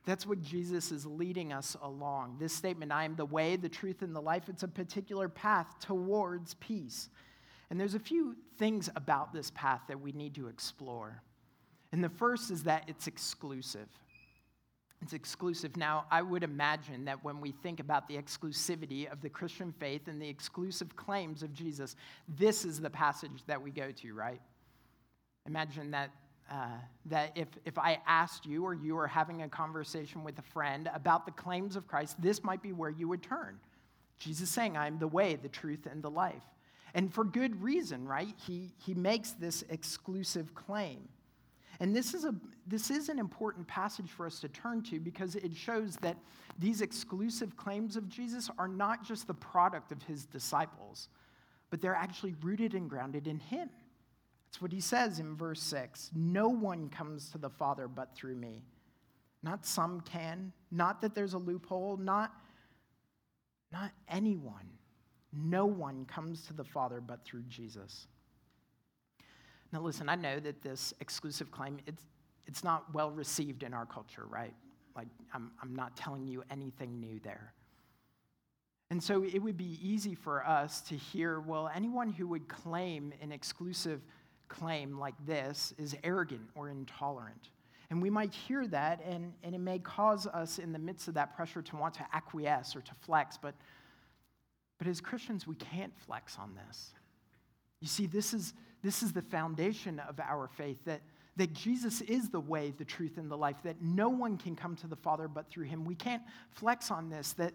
That's 0.06 0.26
what 0.26 0.42
Jesus 0.42 0.94
is 0.94 1.06
leading 1.06 1.52
us 1.52 1.76
along. 1.82 2.38
This 2.40 2.54
statement, 2.54 2.94
I 2.94 3.04
am 3.04 3.18
the 3.18 3.26
way, 3.26 3.58
the 3.58 3.68
truth, 3.68 4.02
and 4.02 4.16
the 4.16 4.22
life, 4.22 4.48
it's 4.48 4.64
a 4.64 4.68
particular 4.70 5.28
path 5.28 5.68
towards 5.82 6.54
peace. 6.54 7.10
And 7.72 7.78
there's 7.78 7.96
a 7.96 8.00
few 8.00 8.38
things 8.58 8.90
about 8.96 9.34
this 9.34 9.52
path 9.52 9.82
that 9.90 10.00
we 10.00 10.14
need 10.14 10.34
to 10.36 10.48
explore. 10.48 11.22
And 11.92 12.02
the 12.02 12.08
first 12.08 12.52
is 12.52 12.64
that 12.64 12.86
it's 12.88 13.08
exclusive. 13.08 13.90
It's 15.04 15.12
exclusive. 15.12 15.76
Now, 15.76 16.06
I 16.10 16.22
would 16.22 16.44
imagine 16.44 17.04
that 17.06 17.22
when 17.26 17.42
we 17.42 17.52
think 17.52 17.82
about 17.82 18.08
the 18.08 18.16
exclusivity 18.16 19.12
of 19.12 19.20
the 19.20 19.28
Christian 19.28 19.74
faith 19.78 20.08
and 20.08 20.22
the 20.22 20.30
exclusive 20.30 20.96
claims 20.96 21.44
of 21.44 21.54
Jesus, 21.54 21.98
this 22.38 22.64
is 22.64 22.80
the 22.80 22.90
passage 22.90 23.44
that 23.48 23.62
we 23.62 23.70
go 23.70 23.92
to, 23.92 24.14
right? 24.14 24.40
Imagine 25.46 25.92
that, 25.92 26.12
uh, 26.50 26.78
that 27.08 27.34
if, 27.36 27.50
if 27.66 27.78
I 27.78 28.00
asked 28.08 28.46
you 28.46 28.64
or 28.64 28.74
you 28.74 28.96
were 28.96 29.08
having 29.08 29.42
a 29.42 29.50
conversation 29.50 30.24
with 30.24 30.40
a 30.40 30.42
friend 30.42 30.90
about 30.96 31.26
the 31.26 31.34
claims 31.34 31.76
of 31.76 31.86
Christ, 31.86 32.22
this 32.22 32.42
might 32.42 32.62
be 32.62 32.72
where 32.72 32.90
you 32.90 33.10
would 33.10 33.22
turn. 33.22 33.60
Jesus 34.20 34.50
saying, 34.50 34.78
I 34.78 34.88
am 34.88 35.00
the 35.00 35.08
way, 35.10 35.36
the 35.36 35.50
truth, 35.50 35.86
and 35.86 36.02
the 36.02 36.10
life. 36.10 36.44
And 36.94 37.14
for 37.14 37.26
good 37.26 37.62
reason, 37.62 38.08
right? 38.08 38.34
He, 38.48 38.72
he 38.78 38.94
makes 38.94 39.32
this 39.32 39.66
exclusive 39.70 40.56
claim. 40.56 41.10
And 41.84 41.94
this 41.94 42.14
is, 42.14 42.24
a, 42.24 42.34
this 42.66 42.90
is 42.90 43.10
an 43.10 43.20
important 43.20 43.68
passage 43.68 44.10
for 44.10 44.26
us 44.26 44.40
to 44.40 44.48
turn 44.48 44.84
to 44.84 45.02
because 45.02 45.36
it 45.36 45.54
shows 45.54 45.98
that 45.98 46.16
these 46.58 46.80
exclusive 46.80 47.58
claims 47.58 47.98
of 47.98 48.08
Jesus 48.08 48.50
are 48.58 48.70
not 48.70 49.04
just 49.04 49.28
the 49.28 49.34
product 49.34 49.92
of 49.92 50.02
his 50.04 50.26
disciples, 50.26 51.10
but 51.70 51.82
they're 51.82 51.94
actually 51.94 52.36
rooted 52.42 52.74
and 52.74 52.90
grounded 52.90 53.28
in 53.28 53.38
him. 53.38 53.70
That's 54.46 54.62
what 54.62 54.72
he 54.72 54.80
says 54.80 55.20
in 55.20 55.36
verse 55.36 55.62
6 55.62 56.12
No 56.16 56.48
one 56.48 56.88
comes 56.88 57.30
to 57.32 57.38
the 57.38 57.50
Father 57.50 57.90
but 57.90 58.16
through 58.16 58.38
me. 58.38 58.64
Not 59.44 59.66
some 59.66 60.00
can, 60.00 60.54
not 60.72 61.02
that 61.02 61.14
there's 61.14 61.34
a 61.34 61.38
loophole, 61.38 61.98
not, 61.98 62.32
not 63.74 63.92
anyone. 64.08 64.70
No 65.34 65.66
one 65.66 66.06
comes 66.06 66.44
to 66.44 66.54
the 66.54 66.64
Father 66.64 67.02
but 67.02 67.26
through 67.26 67.44
Jesus. 67.50 68.08
Now, 69.74 69.82
listen, 69.82 70.08
I 70.08 70.16
know 70.16 70.40
that 70.40 70.62
this 70.62 70.94
exclusive 71.02 71.50
claim, 71.50 71.80
it's, 71.88 72.06
it's 72.46 72.64
not 72.64 72.94
well 72.94 73.10
received 73.10 73.64
in 73.64 73.74
our 73.74 73.88
culture, 73.88 74.26
right? 74.30 74.54
Like, 74.96 75.08
I'm, 75.34 75.52
I'm 75.64 75.76
not 75.76 75.98
telling 75.98 76.28
you 76.28 76.44
anything 76.52 77.00
new 77.00 77.20
there. 77.24 77.54
And 78.92 79.02
so 79.02 79.24
it 79.24 79.40
would 79.40 79.58
be 79.58 79.80
easy 79.82 80.14
for 80.14 80.46
us 80.46 80.82
to 80.82 80.96
hear, 80.96 81.40
well, 81.40 81.72
anyone 81.74 82.10
who 82.10 82.28
would 82.28 82.48
claim 82.48 83.12
an 83.20 83.32
exclusive 83.32 84.02
claim 84.48 85.00
like 85.00 85.16
this 85.26 85.74
is 85.80 85.96
arrogant 86.04 86.48
or 86.54 86.70
intolerant. 86.70 87.50
And 87.90 88.00
we 88.00 88.12
might 88.12 88.32
hear 88.32 88.68
that, 88.68 89.04
and, 89.04 89.34
and 89.42 89.56
it 89.56 89.60
may 89.60 89.80
cause 89.80 90.28
us 90.28 90.60
in 90.60 90.72
the 90.72 90.80
midst 90.80 91.08
of 91.08 91.16
that 91.16 91.36
pressure 91.36 91.64
to 91.64 91.76
want 91.76 91.96
to 91.96 92.06
acquiesce 92.14 92.76
or 92.76 92.82
to 92.82 92.92
flex, 93.02 93.40
but, 93.42 93.56
but 94.78 94.88
as 94.88 95.02
Christians, 95.02 95.48
we 95.48 95.56
can't 95.56 95.94
flex 96.06 96.38
on 96.38 96.54
this. 96.68 96.92
You 97.82 97.88
see, 97.88 98.06
this 98.06 98.36
is, 98.36 98.54
this 98.84 99.02
is 99.02 99.14
the 99.14 99.22
foundation 99.22 100.00
of 100.00 100.20
our 100.20 100.48
faith 100.48 100.78
that, 100.86 101.02
that 101.38 101.54
Jesus 101.54 102.02
is 102.02 102.30
the 102.30 102.40
way, 102.40 102.74
the 102.78 102.86
truth, 102.86 103.18
and 103.18 103.32
the 103.32 103.38
life, 103.38 103.56
that 103.64 103.82
no 103.82 104.10
one 104.10 104.38
can 104.38 104.56
come 104.56 104.76
to 104.78 104.88
the 104.88 104.96
Father 104.96 105.28
but 105.28 105.50
through 105.50 105.66
him. 105.66 105.86
We 105.86 105.96
can't 105.96 106.22
flex 106.52 106.92
on 106.92 107.10
this, 107.10 107.34
that, 107.34 107.54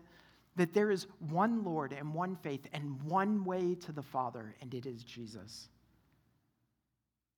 that 0.56 0.72
there 0.72 0.90
is 0.90 1.06
one 1.28 1.64
Lord 1.64 1.92
and 1.92 2.14
one 2.14 2.36
faith 2.36 2.66
and 2.72 3.00
one 3.02 3.44
way 3.44 3.74
to 3.74 3.92
the 3.92 4.02
Father, 4.02 4.54
and 4.62 4.72
it 4.72 4.86
is 4.86 5.04
Jesus. 5.04 5.68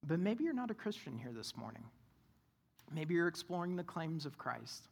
But 0.07 0.21
maybe 0.21 0.45
you're 0.45 0.55
not 0.55 0.71
a 0.71 0.75
Christian 0.75 1.19
here 1.19 1.33
this 1.33 1.57
morning. 1.57 1.85
Maybe 2.93 3.15
you're 3.15 3.29
exploring 3.29 3.77
the 3.77 3.85
claims 3.85 4.25
of 4.25 4.39
Christ. 4.39 4.89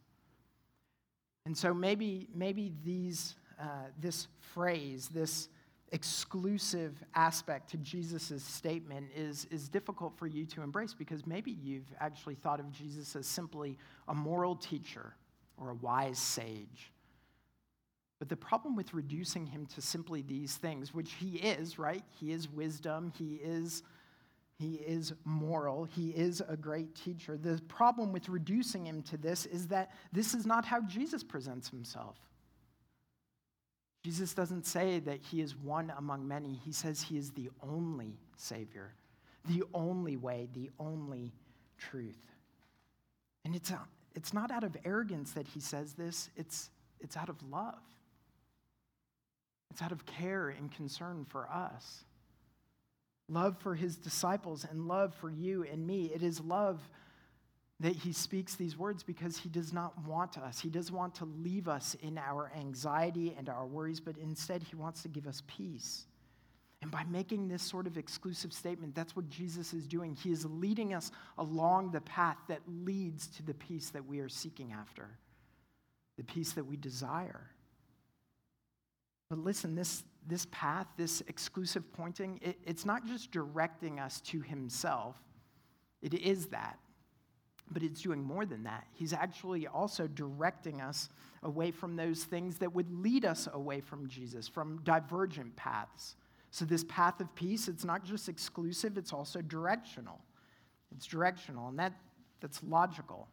And 1.45 1.57
so 1.57 1.73
maybe, 1.73 2.27
maybe 2.35 2.73
these, 2.83 3.35
uh, 3.59 3.87
this 3.99 4.27
phrase, 4.53 5.09
this 5.11 5.49
exclusive 5.91 7.03
aspect 7.15 7.69
to 7.71 7.77
Jesus' 7.77 8.43
statement 8.43 9.07
is, 9.15 9.47
is 9.51 9.69
difficult 9.69 10.17
for 10.17 10.27
you 10.27 10.45
to 10.47 10.61
embrace 10.61 10.93
because 10.93 11.25
maybe 11.25 11.51
you've 11.51 11.91
actually 11.99 12.35
thought 12.35 12.59
of 12.59 12.71
Jesus 12.71 13.15
as 13.15 13.27
simply 13.27 13.77
a 14.07 14.13
moral 14.13 14.55
teacher 14.55 15.13
or 15.57 15.71
a 15.71 15.75
wise 15.75 16.19
sage. 16.19 16.91
But 18.19 18.27
the 18.27 18.35
problem 18.35 18.75
with 18.75 18.93
reducing 18.93 19.45
him 19.45 19.65
to 19.67 19.81
simply 19.81 20.21
these 20.21 20.55
things, 20.55 20.93
which 20.93 21.13
he 21.13 21.37
is, 21.37 21.79
right? 21.79 22.03
He 22.19 22.33
is 22.33 22.49
wisdom, 22.49 23.13
he 23.17 23.39
is, 23.41 23.81
he 24.57 24.75
is 24.75 25.13
moral, 25.23 25.85
he 25.85 26.09
is 26.09 26.41
a 26.47 26.57
great 26.57 26.93
teacher. 26.95 27.37
The 27.37 27.61
problem 27.69 28.11
with 28.11 28.27
reducing 28.27 28.85
him 28.85 29.01
to 29.03 29.17
this 29.17 29.45
is 29.45 29.67
that 29.67 29.91
this 30.11 30.33
is 30.33 30.45
not 30.45 30.65
how 30.65 30.81
Jesus 30.81 31.23
presents 31.23 31.69
himself. 31.69 32.17
Jesus 34.03 34.33
doesn't 34.33 34.65
say 34.65 34.99
that 34.99 35.19
he 35.21 35.41
is 35.41 35.55
one 35.55 35.91
among 35.97 36.27
many. 36.27 36.59
He 36.65 36.71
says 36.71 37.01
he 37.01 37.17
is 37.17 37.31
the 37.31 37.49
only 37.61 38.17
Savior, 38.37 38.93
the 39.45 39.63
only 39.73 40.15
way, 40.15 40.47
the 40.53 40.69
only 40.79 41.33
truth. 41.77 42.19
And 43.43 43.55
it's, 43.55 43.71
a, 43.71 43.79
it's 44.15 44.33
not 44.33 44.51
out 44.51 44.63
of 44.63 44.77
arrogance 44.85 45.31
that 45.31 45.47
he 45.47 45.59
says 45.59 45.93
this, 45.93 46.29
it's, 46.37 46.69
it's 46.99 47.17
out 47.17 47.29
of 47.29 47.35
love. 47.49 47.79
It's 49.71 49.81
out 49.81 49.91
of 49.91 50.05
care 50.05 50.49
and 50.49 50.71
concern 50.71 51.25
for 51.29 51.47
us. 51.49 52.03
Love 53.27 53.57
for 53.59 53.75
his 53.75 53.95
disciples 53.97 54.65
and 54.69 54.87
love 54.87 55.13
for 55.13 55.29
you 55.29 55.63
and 55.71 55.85
me. 55.85 56.11
It 56.13 56.23
is 56.23 56.39
love 56.41 56.79
that 57.79 57.95
he 57.95 58.11
speaks 58.11 58.55
these 58.55 58.77
words 58.77 59.03
because 59.03 59.37
he 59.37 59.47
does 59.47 59.71
not 59.71 59.93
want 60.05 60.37
us. 60.37 60.59
He 60.59 60.69
doesn't 60.69 60.93
want 60.93 61.15
to 61.15 61.25
leave 61.25 61.69
us 61.69 61.95
in 62.01 62.17
our 62.17 62.51
anxiety 62.57 63.33
and 63.37 63.47
our 63.47 63.65
worries, 63.65 64.01
but 64.01 64.17
instead 64.17 64.63
he 64.63 64.75
wants 64.75 65.01
to 65.03 65.07
give 65.07 65.27
us 65.27 65.43
peace. 65.47 66.05
And 66.81 66.91
by 66.91 67.03
making 67.09 67.47
this 67.47 67.61
sort 67.61 67.87
of 67.87 67.97
exclusive 67.97 68.53
statement, 68.53 68.95
that's 68.95 69.15
what 69.15 69.29
Jesus 69.29 69.73
is 69.73 69.87
doing. 69.87 70.15
He 70.15 70.31
is 70.31 70.45
leading 70.45 70.93
us 70.93 71.11
along 71.37 71.91
the 71.91 72.01
path 72.01 72.37
that 72.47 72.59
leads 72.67 73.27
to 73.27 73.43
the 73.43 73.53
peace 73.53 73.89
that 73.89 74.05
we 74.05 74.19
are 74.19 74.29
seeking 74.29 74.73
after, 74.73 75.09
the 76.17 76.23
peace 76.23 76.53
that 76.53 76.65
we 76.65 76.77
desire. 76.77 77.49
But 79.29 79.39
listen, 79.39 79.75
this, 79.75 80.03
this 80.27 80.47
path, 80.51 80.87
this 80.97 81.21
exclusive 81.27 81.91
pointing, 81.93 82.39
it, 82.41 82.57
it's 82.65 82.85
not 82.85 83.05
just 83.05 83.31
directing 83.31 83.99
us 83.99 84.21
to 84.21 84.41
himself, 84.41 85.15
it 86.01 86.13
is 86.13 86.47
that. 86.47 86.77
But 87.71 87.83
it's 87.83 88.01
doing 88.01 88.23
more 88.23 88.45
than 88.45 88.63
that. 88.63 88.87
He's 88.93 89.13
actually 89.13 89.67
also 89.67 90.07
directing 90.07 90.81
us 90.81 91.09
away 91.43 91.71
from 91.71 91.95
those 91.95 92.23
things 92.23 92.57
that 92.57 92.73
would 92.73 92.91
lead 92.91 93.25
us 93.25 93.47
away 93.53 93.79
from 93.79 94.07
Jesus, 94.07 94.47
from 94.47 94.81
divergent 94.83 95.55
paths. 95.55 96.15
So, 96.51 96.65
this 96.65 96.83
path 96.85 97.21
of 97.21 97.33
peace, 97.35 97.67
it's 97.67 97.85
not 97.85 98.03
just 98.03 98.27
exclusive, 98.27 98.97
it's 98.97 99.13
also 99.13 99.41
directional. 99.41 100.19
It's 100.95 101.05
directional, 101.05 101.67
and 101.67 101.77
that, 101.77 101.93
that's 102.41 102.61
logical. 102.63 103.27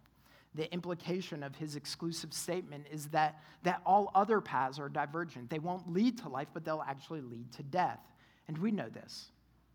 The 0.55 0.73
implication 0.73 1.43
of 1.43 1.55
his 1.57 1.76
exclusive 1.76 2.33
statement 2.33 2.87
is 2.90 3.09
that, 3.09 3.43
that 3.62 3.81
all 3.85 4.11
other 4.14 4.40
paths 4.40 4.78
are 4.78 4.88
divergent. 4.88 5.50
They 5.50 5.59
won't 5.59 5.90
lead 5.93 6.19
to 6.19 6.28
life, 6.28 6.49
but 6.52 6.64
they'll 6.64 6.85
actually 6.87 7.23
lead 7.23 7.52
to 7.52 7.62
death. 7.62 8.00
And 8.49 8.57
we 8.59 8.71
know 8.71 8.88
this, 8.88 9.31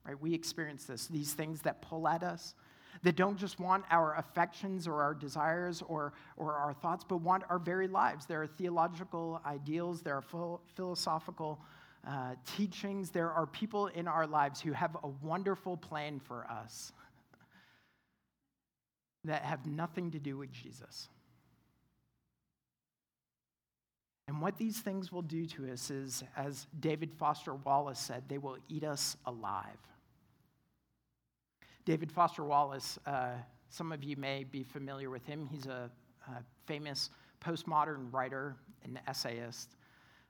right? 0.05 0.19
We 0.19 0.33
experience 0.33 0.85
this. 0.85 1.07
These 1.07 1.33
things 1.33 1.61
that 1.61 1.81
pull 1.81 2.07
at 2.07 2.23
us, 2.23 2.55
that 3.03 3.15
don't 3.15 3.37
just 3.37 3.59
want 3.59 3.83
our 3.89 4.15
affections 4.15 4.87
or 4.87 5.01
our 5.01 5.13
desires 5.13 5.81
or, 5.87 6.13
or 6.37 6.53
our 6.53 6.73
thoughts, 6.73 7.03
but 7.07 7.17
want 7.17 7.43
our 7.49 7.59
very 7.59 7.87
lives. 7.87 8.25
There 8.25 8.41
are 8.41 8.47
theological 8.47 9.41
ideals, 9.45 10.01
there 10.01 10.15
are 10.15 10.57
philosophical 10.75 11.59
uh, 12.07 12.35
teachings, 12.57 13.09
there 13.11 13.31
are 13.31 13.45
people 13.45 13.87
in 13.87 14.07
our 14.07 14.25
lives 14.25 14.61
who 14.61 14.71
have 14.71 14.97
a 15.03 15.07
wonderful 15.21 15.77
plan 15.77 16.19
for 16.19 16.45
us 16.49 16.91
that 19.23 19.43
have 19.43 19.65
nothing 19.65 20.11
to 20.11 20.19
do 20.19 20.37
with 20.37 20.51
Jesus. 20.51 21.09
And 24.27 24.41
what 24.41 24.57
these 24.57 24.79
things 24.79 25.11
will 25.11 25.23
do 25.23 25.45
to 25.47 25.69
us 25.71 25.89
is, 25.91 26.23
as 26.37 26.65
David 26.79 27.13
Foster 27.13 27.53
Wallace 27.53 27.99
said, 27.99 28.23
they 28.29 28.37
will 28.37 28.57
eat 28.69 28.85
us 28.85 29.17
alive. 29.25 29.77
David 31.83 32.11
Foster 32.11 32.43
Wallace, 32.43 32.99
uh, 33.07 33.31
some 33.69 33.91
of 33.91 34.03
you 34.03 34.15
may 34.15 34.43
be 34.43 34.63
familiar 34.63 35.09
with 35.09 35.25
him. 35.25 35.47
He's 35.51 35.65
a, 35.65 35.89
a 36.27 36.43
famous 36.67 37.09
postmodern 37.43 38.13
writer 38.13 38.55
and 38.83 38.99
essayist. 39.07 39.75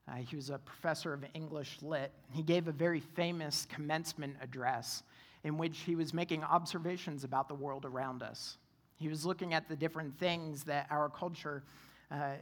Uh, 0.08 0.16
he 0.16 0.36
was 0.36 0.50
a 0.50 0.58
professor 0.60 1.14
of 1.14 1.26
English 1.34 1.78
Lit. 1.82 2.12
He 2.32 2.42
gave 2.42 2.68
a 2.68 2.72
very 2.72 3.02
famous 3.02 3.68
commencement 3.70 4.38
address 4.42 5.04
in 5.44 5.58
which 5.58 5.80
he 5.80 5.96
was 5.96 6.14
making 6.14 6.44
observations 6.44 7.24
about 7.24 7.50
the 7.50 7.56
world 7.56 7.86
around 7.86 8.24
us. 8.24 8.58
He 8.96 9.10
was 9.10 9.26
looking 9.26 9.54
at 9.54 9.68
the 9.68 9.76
different 9.76 10.18
things 10.18 10.64
that 10.64 10.88
our 10.90 11.10
culture 11.10 11.64
uh, 12.12 12.36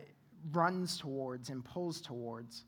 runs 0.52 0.98
towards 0.98 1.50
and 1.50 1.66
pulls 1.66 2.00
towards. 2.00 2.66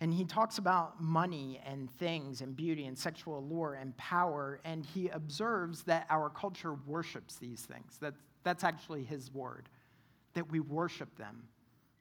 And 0.00 0.14
he 0.14 0.24
talks 0.24 0.58
about 0.58 1.02
money 1.02 1.60
and 1.66 1.90
things 1.90 2.40
and 2.40 2.54
beauty 2.54 2.86
and 2.86 2.96
sexual 2.96 3.38
allure 3.38 3.74
and 3.74 3.96
power. 3.96 4.60
And 4.64 4.86
he 4.86 5.08
observes 5.08 5.82
that 5.84 6.06
our 6.08 6.30
culture 6.30 6.74
worships 6.86 7.36
these 7.36 7.62
things. 7.62 7.98
That, 8.00 8.14
that's 8.44 8.62
actually 8.62 9.02
his 9.02 9.32
word, 9.32 9.68
that 10.34 10.50
we 10.50 10.60
worship 10.60 11.16
them 11.16 11.42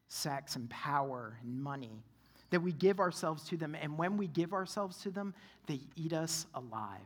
sex 0.09 0.55
and 0.55 0.69
power 0.69 1.37
and 1.41 1.61
money, 1.61 2.01
that 2.49 2.61
we 2.61 2.71
give 2.71 2.99
ourselves 2.99 3.43
to 3.49 3.57
them. 3.57 3.75
And 3.75 3.97
when 3.97 4.15
we 4.15 4.27
give 4.27 4.53
ourselves 4.53 5.01
to 5.01 5.11
them, 5.11 5.33
they 5.65 5.81
eat 5.97 6.13
us 6.13 6.45
alive. 6.53 7.01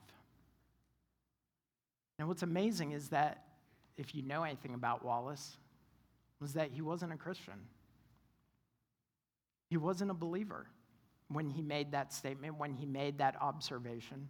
And 2.20 2.28
what's 2.28 2.44
amazing 2.44 2.92
is 2.92 3.08
that 3.10 3.46
if 3.98 4.14
you 4.14 4.22
know 4.22 4.44
anything 4.44 4.76
about 4.76 5.04
Wallace, 5.04 5.58
was 6.40 6.54
that 6.54 6.70
he 6.72 6.82
wasn't 6.82 7.14
a 7.14 7.18
Christian. 7.18 7.54
He 9.70 9.78
wasn't 9.78 10.12
a 10.12 10.14
believer 10.14 10.68
when 11.32 11.50
he 11.50 11.62
made 11.62 11.92
that 11.92 12.14
statement, 12.14 12.58
when 12.58 12.74
he 12.74 12.86
made 12.86 13.18
that 13.20 13.36
observation. 13.42 14.28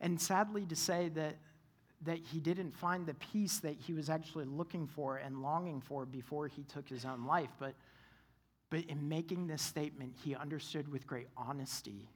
And 0.00 0.20
sadly 0.20 0.66
to 0.66 0.76
say 0.76 1.08
that, 1.10 1.36
that 2.02 2.18
he 2.18 2.40
didn't 2.40 2.76
find 2.76 3.06
the 3.06 3.14
peace 3.14 3.58
that 3.60 3.74
he 3.74 3.92
was 3.92 4.10
actually 4.10 4.44
looking 4.44 4.86
for 4.86 5.16
and 5.16 5.40
longing 5.40 5.80
for 5.80 6.04
before 6.04 6.46
he 6.46 6.62
took 6.64 6.88
his 6.88 7.04
own 7.04 7.26
life. 7.26 7.50
But, 7.58 7.74
But 8.70 8.84
in 8.84 9.08
making 9.08 9.46
this 9.46 9.62
statement, 9.62 10.14
he 10.22 10.34
understood 10.34 10.88
with 10.88 11.06
great 11.06 11.28
honesty 11.36 12.08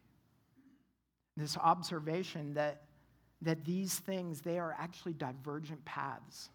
this 1.37 1.57
observation 1.57 2.55
that, 2.55 2.83
that 3.43 3.65
these 3.65 3.99
things, 3.99 4.41
they 4.43 4.59
are 4.59 4.77
actually 4.79 5.15
divergent 5.15 5.83
paths. 5.85 6.51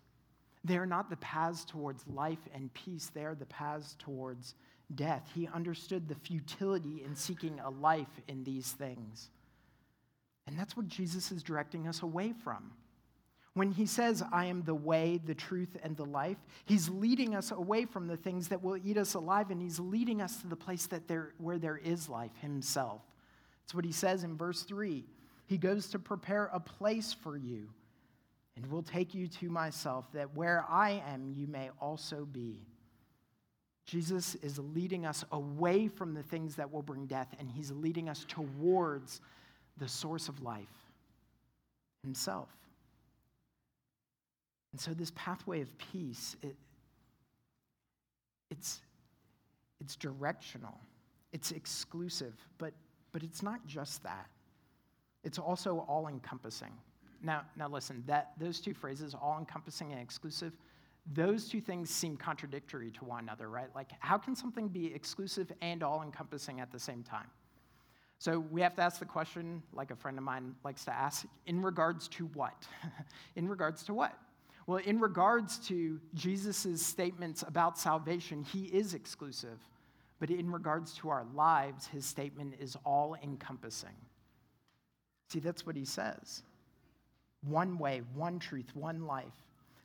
They 0.64 0.78
are 0.78 0.86
not 0.86 1.10
the 1.10 1.18
paths 1.18 1.66
towards 1.66 2.06
life 2.08 2.48
and 2.54 2.74
peace, 2.74 3.10
they 3.14 3.24
are 3.26 3.36
the 3.36 3.46
paths 3.46 3.96
towards 4.00 4.56
death. 4.94 5.30
He 5.34 5.48
understood 5.48 6.08
the 6.08 6.15
futility 6.15 7.04
in 7.04 7.15
seeking 7.15 7.60
a 7.60 7.70
life 7.70 8.22
in 8.27 8.44
these 8.44 8.72
things. 8.72 9.30
And 10.48 10.60
that's 10.60 10.77
what 10.77 10.88
Jesus 10.88 11.32
is 11.32 11.42
directing 11.42 11.88
us 11.88 12.04
away 12.04 12.34
from. 12.44 12.72
When 13.56 13.72
he 13.72 13.86
says, 13.86 14.22
I 14.34 14.46
am 14.46 14.63
the 14.63 14.75
way, 14.75 15.20
the 15.25 15.34
truth, 15.34 15.77
and 15.82 15.96
the 15.96 16.06
life, 16.06 16.38
he's 16.65 16.89
leading 16.89 17.36
us 17.36 17.51
away 17.51 17.86
from 17.86 18.06
the 18.06 18.18
things 18.18 18.50
that 18.50 18.62
will 18.62 18.77
eat 18.77 18.98
us 18.98 19.13
alive, 19.13 19.50
and 19.50 19.62
he's 19.62 19.80
leading 19.80 20.22
us 20.22 20.42
to 20.42 20.48
the 20.48 20.58
place 20.58 20.88
that 20.88 21.08
there, 21.08 21.34
where 21.38 21.58
there 21.58 21.77
is 21.77 22.10
life 22.10 22.36
himself. 22.42 23.01
That's 23.63 23.74
what 23.74 23.86
he 23.86 23.94
says 23.94 24.25
in 24.25 24.36
verse 24.36 24.63
3. 24.63 25.06
He 25.48 25.58
goes 25.58 25.88
to 25.92 26.00
prepare 26.00 26.50
a 26.51 26.60
place 26.60 27.13
for 27.13 27.38
you, 27.38 27.70
and 28.58 28.70
will 28.70 28.84
take 28.84 29.15
you 29.15 29.27
to 29.27 29.50
myself, 29.50 30.12
that 30.13 30.36
where 30.36 30.65
I 30.70 31.01
am, 31.08 31.34
you 31.36 31.48
may 31.48 31.70
also 31.80 32.25
be. 32.25 32.60
Jesus 33.86 34.36
is 34.36 34.58
leading 34.58 35.06
us 35.06 35.24
away 35.32 35.88
from 35.88 36.13
the 36.13 36.24
things 36.24 36.56
that 36.56 36.72
will 36.72 36.82
bring 36.82 37.06
death, 37.06 37.36
and 37.39 37.50
he's 37.50 37.72
leading 37.72 38.10
us 38.10 38.25
towards 38.27 39.22
the 39.77 39.88
source 39.88 40.27
of 40.27 40.42
life, 40.42 40.65
himself. 42.04 42.50
And 44.72 44.82
so, 44.82 44.94
this 44.94 45.12
pathway 45.15 45.62
of 45.62 45.77
peace, 45.77 46.36
it, 46.42 46.56
it's, 48.50 48.82
it's 49.80 49.96
directional, 49.96 50.80
it's 51.32 51.51
exclusive, 51.51 52.34
but, 52.58 52.74
but 53.12 53.22
it's 53.24 53.44
not 53.44 53.65
just 53.68 54.01
that. 54.04 54.27
It's 55.24 55.39
also 55.39 55.86
all 55.88 56.08
encompassing. 56.08 56.74
Now, 57.22 57.44
now 57.56 57.68
listen, 57.68 58.04
that, 58.08 58.32
those 58.39 58.60
two 58.60 58.74
phrases, 58.74 59.15
all 59.15 59.38
encompassing 59.39 59.92
and 59.92 60.01
exclusive, 60.01 60.54
those 61.14 61.48
two 61.48 61.62
things 61.62 61.90
seem 61.90 62.18
contradictory 62.18 62.92
to 62.92 63.06
one 63.06 63.24
another, 63.24 63.50
right? 63.50 63.70
Like, 63.76 63.92
how 64.00 64.18
can 64.18 64.36
something 64.36 64.68
be 64.68 64.94
exclusive 64.94 65.52
and 65.62 65.84
all 65.84 66.02
encompassing 66.02 66.60
at 66.60 66.72
the 66.72 66.80
same 66.80 67.04
time? 67.04 67.28
So 68.18 68.40
we 68.40 68.62
have 68.62 68.76
to 68.76 68.82
ask 68.82 69.00
the 69.00 69.06
question, 69.06 69.62
like 69.74 69.92
a 69.92 69.96
friend 69.96 70.18
of 70.18 70.24
mine 70.24 70.56
likes 70.64 70.86
to 70.86 70.94
ask, 70.94 71.26
in 71.46 71.62
regards 71.62 72.08
to 72.10 72.26
what? 72.28 72.66
in 73.36 73.48
regards 73.48 73.84
to 73.84 73.94
what? 73.94 74.18
Well, 74.68 74.80
in 74.84 75.00
regards 75.00 75.60
to 75.68 76.00
Jesus' 76.16 76.84
statements 76.84 77.44
about 77.44 77.78
salvation, 77.78 78.42
he 78.42 78.64
is 78.66 78.96
exclusive. 78.96 79.60
But 80.20 80.32
in 80.32 80.50
regards 80.50 80.94
to 80.96 81.10
our 81.10 81.26
lives, 81.36 81.88
his 81.88 82.06
statement 82.06 82.56
is 82.60 82.78
all 82.84 83.16
encompassing. 83.22 83.96
See, 85.30 85.40
that's 85.40 85.66
what 85.66 85.76
he 85.76 85.86
says 85.86 86.44
one 87.48 87.78
way, 87.78 88.02
one 88.16 88.40
truth, 88.40 88.76
one 88.76 89.06
life. 89.06 89.26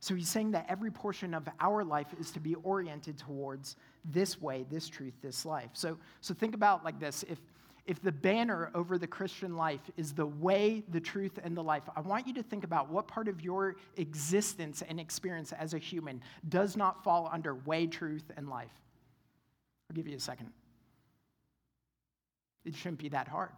So 0.01 0.15
he's 0.15 0.31
saying 0.31 0.53
that 0.53 0.65
every 0.69 0.91
portion 0.91 1.35
of 1.35 1.47
our 1.61 1.85
life 1.85 2.09
is 2.19 2.31
to 2.33 2.41
be 2.41 2.55
oriented 2.57 3.19
towards 3.19 3.77
this 4.05 4.41
way, 4.41 4.65
this 4.71 4.89
truth, 4.89 5.13
this 5.23 5.45
life. 5.45 5.71
So, 5.75 5.99
so 6.23 6.33
think 6.33 6.55
about 6.55 6.85
like 6.85 6.99
this. 6.99 7.23
If, 7.29 7.39
if 7.87 8.01
the 8.03 8.11
banner 8.11 8.71
over 8.75 8.97
the 8.97 9.07
Christian 9.07 9.57
life 9.57 9.83
is 9.99 10.15
the 10.15 10.25
way, 10.25 10.83
the 10.91 11.01
truth, 11.01 11.39
and 11.45 11.55
the 11.55 11.63
life, 11.63 11.83
I 11.95 12.01
want 12.01 12.27
you 12.27 12.33
to 12.35 12.43
think 12.43 12.65
about 12.65 12.89
what 12.89 13.09
part 13.09 13.29
of 13.29 13.43
your 13.43 13.77
existence 13.99 14.83
and 14.89 14.99
experience 14.99 15.53
as 15.53 15.75
a 15.75 15.79
human 15.79 16.23
does 16.49 16.79
not 16.79 17.05
fall 17.05 17.29
under 17.31 17.55
way, 17.55 17.87
truth, 17.87 18.25
and 18.39 18.49
life. 18.49 18.73
I'll 19.91 19.97
give 19.97 20.09
you 20.09 20.17
a 20.17 20.21
second. 20.21 20.51
It 22.65 22.75
shouldn't 22.75 23.01
be 23.01 23.11
that 23.11 23.29
hard. 23.29 23.51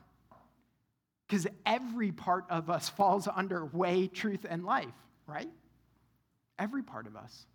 Because 1.28 1.46
every 1.64 2.10
part 2.10 2.46
of 2.50 2.68
us 2.68 2.88
falls 2.88 3.28
under 3.32 3.66
way, 3.66 4.08
truth, 4.08 4.44
and 4.48 4.64
life, 4.64 4.94
right? 5.26 5.48
Every 6.58 6.82
part 6.82 7.06
of 7.06 7.16
us. 7.16 7.46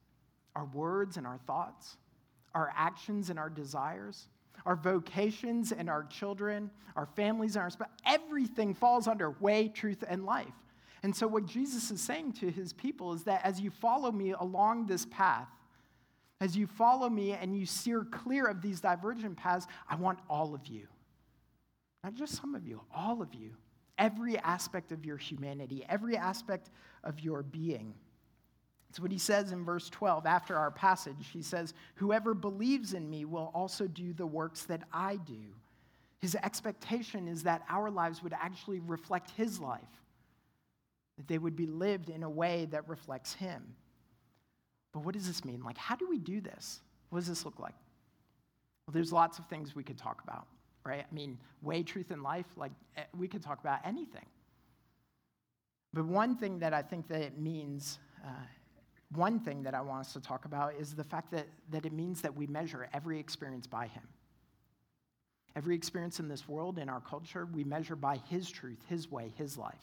Our 0.55 0.65
words 0.65 1.17
and 1.17 1.27
our 1.27 1.37
thoughts, 1.45 1.97
our 2.53 2.73
actions 2.75 3.29
and 3.29 3.37
our 3.37 3.49
desires 3.49 4.27
our 4.65 4.75
vocations 4.75 5.71
and 5.71 5.89
our 5.89 6.03
children, 6.03 6.69
our 6.95 7.05
families 7.05 7.55
and 7.55 7.63
our 7.63 7.69
spouse, 7.69 7.89
everything 8.05 8.73
falls 8.73 9.07
under 9.07 9.31
way, 9.31 9.69
truth, 9.69 10.03
and 10.07 10.25
life. 10.25 10.53
And 11.03 11.15
so, 11.15 11.27
what 11.27 11.45
Jesus 11.45 11.91
is 11.91 12.01
saying 12.01 12.33
to 12.33 12.49
his 12.49 12.73
people 12.73 13.13
is 13.13 13.23
that 13.23 13.45
as 13.45 13.61
you 13.61 13.69
follow 13.69 14.11
me 14.11 14.31
along 14.31 14.87
this 14.87 15.05
path, 15.05 15.47
as 16.41 16.57
you 16.57 16.67
follow 16.67 17.09
me 17.09 17.31
and 17.31 17.57
you 17.57 17.65
steer 17.65 18.03
clear 18.03 18.45
of 18.45 18.61
these 18.61 18.81
divergent 18.81 19.37
paths, 19.37 19.67
I 19.89 19.95
want 19.95 20.19
all 20.29 20.53
of 20.53 20.67
you. 20.67 20.87
Not 22.03 22.15
just 22.15 22.35
some 22.35 22.55
of 22.55 22.65
you, 22.67 22.81
all 22.93 23.21
of 23.21 23.33
you. 23.33 23.51
Every 23.97 24.37
aspect 24.39 24.91
of 24.91 25.05
your 25.05 25.17
humanity, 25.17 25.83
every 25.89 26.17
aspect 26.17 26.69
of 27.03 27.19
your 27.19 27.41
being. 27.41 27.95
It's 28.97 29.01
what 29.03 29.11
he 29.11 29.19
says 29.19 29.51
in 29.51 29.63
verse 29.63 29.91
12 29.91 30.25
after 30.25 30.57
our 30.57 30.71
passage. 30.71 31.29
He 31.31 31.43
says, 31.43 31.75
Whoever 31.97 32.33
believes 32.33 32.95
in 32.95 33.07
me 33.07 33.25
will 33.25 33.51
also 33.53 33.85
do 33.85 34.11
the 34.11 34.25
works 34.25 34.63
that 34.63 34.81
I 34.91 35.17
do. 35.17 35.53
His 36.17 36.33
expectation 36.33 37.27
is 37.27 37.43
that 37.43 37.61
our 37.69 37.91
lives 37.91 38.23
would 38.23 38.33
actually 38.33 38.79
reflect 38.79 39.29
his 39.37 39.59
life, 39.59 39.83
that 41.17 41.27
they 41.27 41.37
would 41.37 41.55
be 41.55 41.67
lived 41.67 42.09
in 42.09 42.23
a 42.23 42.29
way 42.29 42.65
that 42.71 42.89
reflects 42.89 43.35
him. 43.35 43.75
But 44.93 45.05
what 45.05 45.13
does 45.13 45.27
this 45.27 45.45
mean? 45.45 45.61
Like, 45.63 45.77
how 45.77 45.95
do 45.95 46.09
we 46.09 46.17
do 46.17 46.41
this? 46.41 46.81
What 47.11 47.19
does 47.19 47.27
this 47.27 47.45
look 47.45 47.59
like? 47.59 47.75
Well, 48.87 48.93
there's 48.93 49.13
lots 49.13 49.37
of 49.37 49.45
things 49.45 49.75
we 49.75 49.83
could 49.83 49.99
talk 49.99 50.23
about, 50.23 50.47
right? 50.83 51.05
I 51.07 51.13
mean, 51.13 51.37
way, 51.61 51.83
truth, 51.83 52.09
and 52.09 52.23
life, 52.23 52.47
like, 52.55 52.71
eh, 52.95 53.03
we 53.15 53.27
could 53.27 53.43
talk 53.43 53.59
about 53.59 53.81
anything. 53.85 54.25
But 55.93 56.05
one 56.05 56.35
thing 56.35 56.57
that 56.57 56.73
I 56.73 56.81
think 56.81 57.07
that 57.09 57.21
it 57.21 57.37
means 57.37 57.99
uh, 58.25 58.29
one 59.13 59.39
thing 59.39 59.63
that 59.63 59.73
I 59.73 59.81
want 59.81 60.01
us 60.01 60.13
to 60.13 60.21
talk 60.21 60.45
about 60.45 60.75
is 60.75 60.93
the 60.93 61.03
fact 61.03 61.31
that, 61.31 61.47
that 61.71 61.85
it 61.85 61.93
means 61.93 62.21
that 62.21 62.35
we 62.35 62.47
measure 62.47 62.89
every 62.93 63.19
experience 63.19 63.65
by 63.65 63.87
Him. 63.87 64.03
Every 65.55 65.75
experience 65.75 66.19
in 66.19 66.27
this 66.27 66.47
world, 66.47 66.77
in 66.77 66.89
our 66.89 66.99
culture, 66.99 67.45
we 67.45 67.63
measure 67.63 67.95
by 67.95 68.19
His 68.29 68.49
truth, 68.49 68.79
His 68.87 69.09
way, 69.09 69.33
His 69.37 69.57
life. 69.57 69.75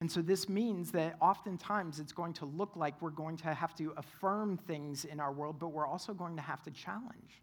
And 0.00 0.10
so 0.10 0.22
this 0.22 0.48
means 0.48 0.92
that 0.92 1.16
oftentimes 1.20 1.98
it's 1.98 2.12
going 2.12 2.32
to 2.34 2.44
look 2.44 2.76
like 2.76 3.00
we're 3.02 3.10
going 3.10 3.36
to 3.38 3.54
have 3.54 3.74
to 3.76 3.92
affirm 3.96 4.56
things 4.56 5.04
in 5.04 5.18
our 5.18 5.32
world, 5.32 5.58
but 5.58 5.68
we're 5.68 5.86
also 5.86 6.14
going 6.14 6.36
to 6.36 6.42
have 6.42 6.62
to 6.64 6.70
challenge. 6.70 7.42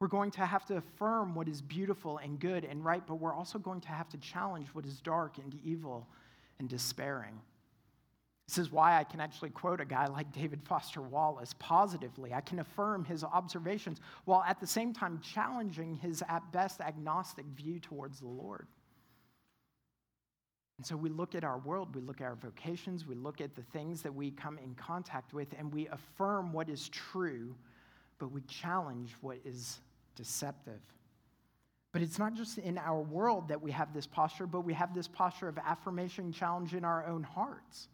We're 0.00 0.08
going 0.08 0.32
to 0.32 0.44
have 0.44 0.64
to 0.66 0.76
affirm 0.76 1.34
what 1.34 1.48
is 1.48 1.62
beautiful 1.62 2.18
and 2.18 2.40
good 2.40 2.64
and 2.64 2.84
right, 2.84 3.02
but 3.06 3.16
we're 3.16 3.34
also 3.34 3.58
going 3.58 3.80
to 3.82 3.88
have 3.88 4.08
to 4.10 4.18
challenge 4.18 4.68
what 4.72 4.84
is 4.84 5.00
dark 5.00 5.38
and 5.38 5.54
evil 5.64 6.08
and 6.58 6.68
despairing. 6.68 7.40
This 8.46 8.58
is 8.58 8.70
why 8.70 8.98
I 8.98 9.04
can 9.04 9.20
actually 9.20 9.50
quote 9.50 9.80
a 9.80 9.86
guy 9.86 10.06
like 10.06 10.30
David 10.32 10.60
Foster 10.64 11.00
Wallace 11.00 11.54
positively. 11.58 12.34
I 12.34 12.42
can 12.42 12.58
affirm 12.58 13.04
his 13.04 13.24
observations 13.24 14.00
while 14.26 14.42
at 14.46 14.60
the 14.60 14.66
same 14.66 14.92
time 14.92 15.20
challenging 15.20 15.96
his 15.96 16.22
at 16.28 16.52
best 16.52 16.80
agnostic 16.80 17.46
view 17.56 17.80
towards 17.80 18.20
the 18.20 18.28
Lord. 18.28 18.66
And 20.76 20.86
so 20.86 20.96
we 20.96 21.08
look 21.08 21.34
at 21.34 21.44
our 21.44 21.58
world, 21.58 21.94
we 21.94 22.02
look 22.02 22.20
at 22.20 22.26
our 22.26 22.34
vocations, 22.34 23.06
we 23.06 23.14
look 23.14 23.40
at 23.40 23.54
the 23.54 23.62
things 23.62 24.02
that 24.02 24.12
we 24.12 24.32
come 24.32 24.58
in 24.58 24.74
contact 24.74 25.32
with, 25.32 25.48
and 25.56 25.72
we 25.72 25.88
affirm 25.88 26.52
what 26.52 26.68
is 26.68 26.88
true, 26.88 27.54
but 28.18 28.32
we 28.32 28.42
challenge 28.42 29.14
what 29.20 29.38
is 29.44 29.78
deceptive. 30.16 30.80
But 31.92 32.02
it's 32.02 32.18
not 32.18 32.34
just 32.34 32.58
in 32.58 32.76
our 32.76 33.00
world 33.00 33.48
that 33.48 33.62
we 33.62 33.70
have 33.70 33.94
this 33.94 34.06
posture, 34.06 34.48
but 34.48 34.62
we 34.62 34.74
have 34.74 34.92
this 34.92 35.06
posture 35.06 35.46
of 35.46 35.56
affirmation 35.58 36.32
challenge 36.32 36.74
in 36.74 36.84
our 36.84 37.06
own 37.06 37.22
hearts. 37.22 37.88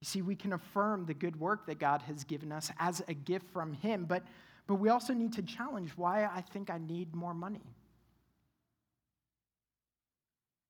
You 0.00 0.04
see, 0.06 0.22
we 0.22 0.36
can 0.36 0.52
affirm 0.52 1.06
the 1.06 1.14
good 1.14 1.38
work 1.40 1.66
that 1.66 1.78
God 1.78 2.02
has 2.02 2.24
given 2.24 2.52
us 2.52 2.70
as 2.78 3.02
a 3.08 3.14
gift 3.14 3.48
from 3.50 3.72
Him, 3.72 4.04
but, 4.04 4.22
but 4.66 4.74
we 4.74 4.88
also 4.88 5.14
need 5.14 5.32
to 5.34 5.42
challenge 5.42 5.92
why 5.96 6.24
I 6.24 6.42
think 6.42 6.70
I 6.70 6.78
need 6.78 7.14
more 7.14 7.34
money. 7.34 7.74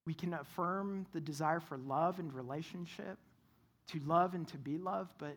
We 0.06 0.14
can 0.14 0.34
affirm 0.34 1.06
the 1.12 1.20
desire 1.20 1.58
for 1.58 1.76
love 1.78 2.20
and 2.20 2.32
relationship, 2.32 3.18
to 3.88 4.00
love 4.06 4.34
and 4.34 4.46
to 4.48 4.58
be 4.58 4.78
loved, 4.78 5.12
but, 5.18 5.36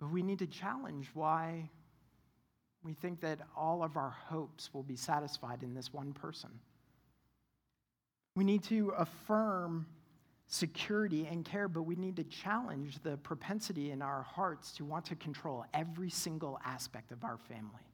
but 0.00 0.10
we 0.10 0.22
need 0.22 0.38
to 0.38 0.46
challenge 0.46 1.10
why 1.12 1.68
we 2.82 2.94
think 2.94 3.20
that 3.20 3.40
all 3.56 3.82
of 3.82 3.96
our 3.96 4.14
hopes 4.28 4.72
will 4.72 4.82
be 4.82 4.96
satisfied 4.96 5.62
in 5.62 5.74
this 5.74 5.92
one 5.92 6.12
person. 6.12 6.50
We 8.34 8.44
need 8.44 8.62
to 8.64 8.90
affirm 8.96 9.86
security 10.46 11.26
and 11.26 11.44
care, 11.44 11.68
but 11.68 11.82
we 11.82 11.96
need 11.96 12.16
to 12.16 12.24
challenge 12.24 12.98
the 13.02 13.16
propensity 13.18 13.90
in 13.90 14.02
our 14.02 14.22
hearts 14.22 14.72
to 14.72 14.84
want 14.84 15.04
to 15.06 15.16
control 15.16 15.64
every 15.74 16.10
single 16.10 16.58
aspect 16.64 17.10
of 17.10 17.24
our 17.24 17.36
family. 17.36 17.86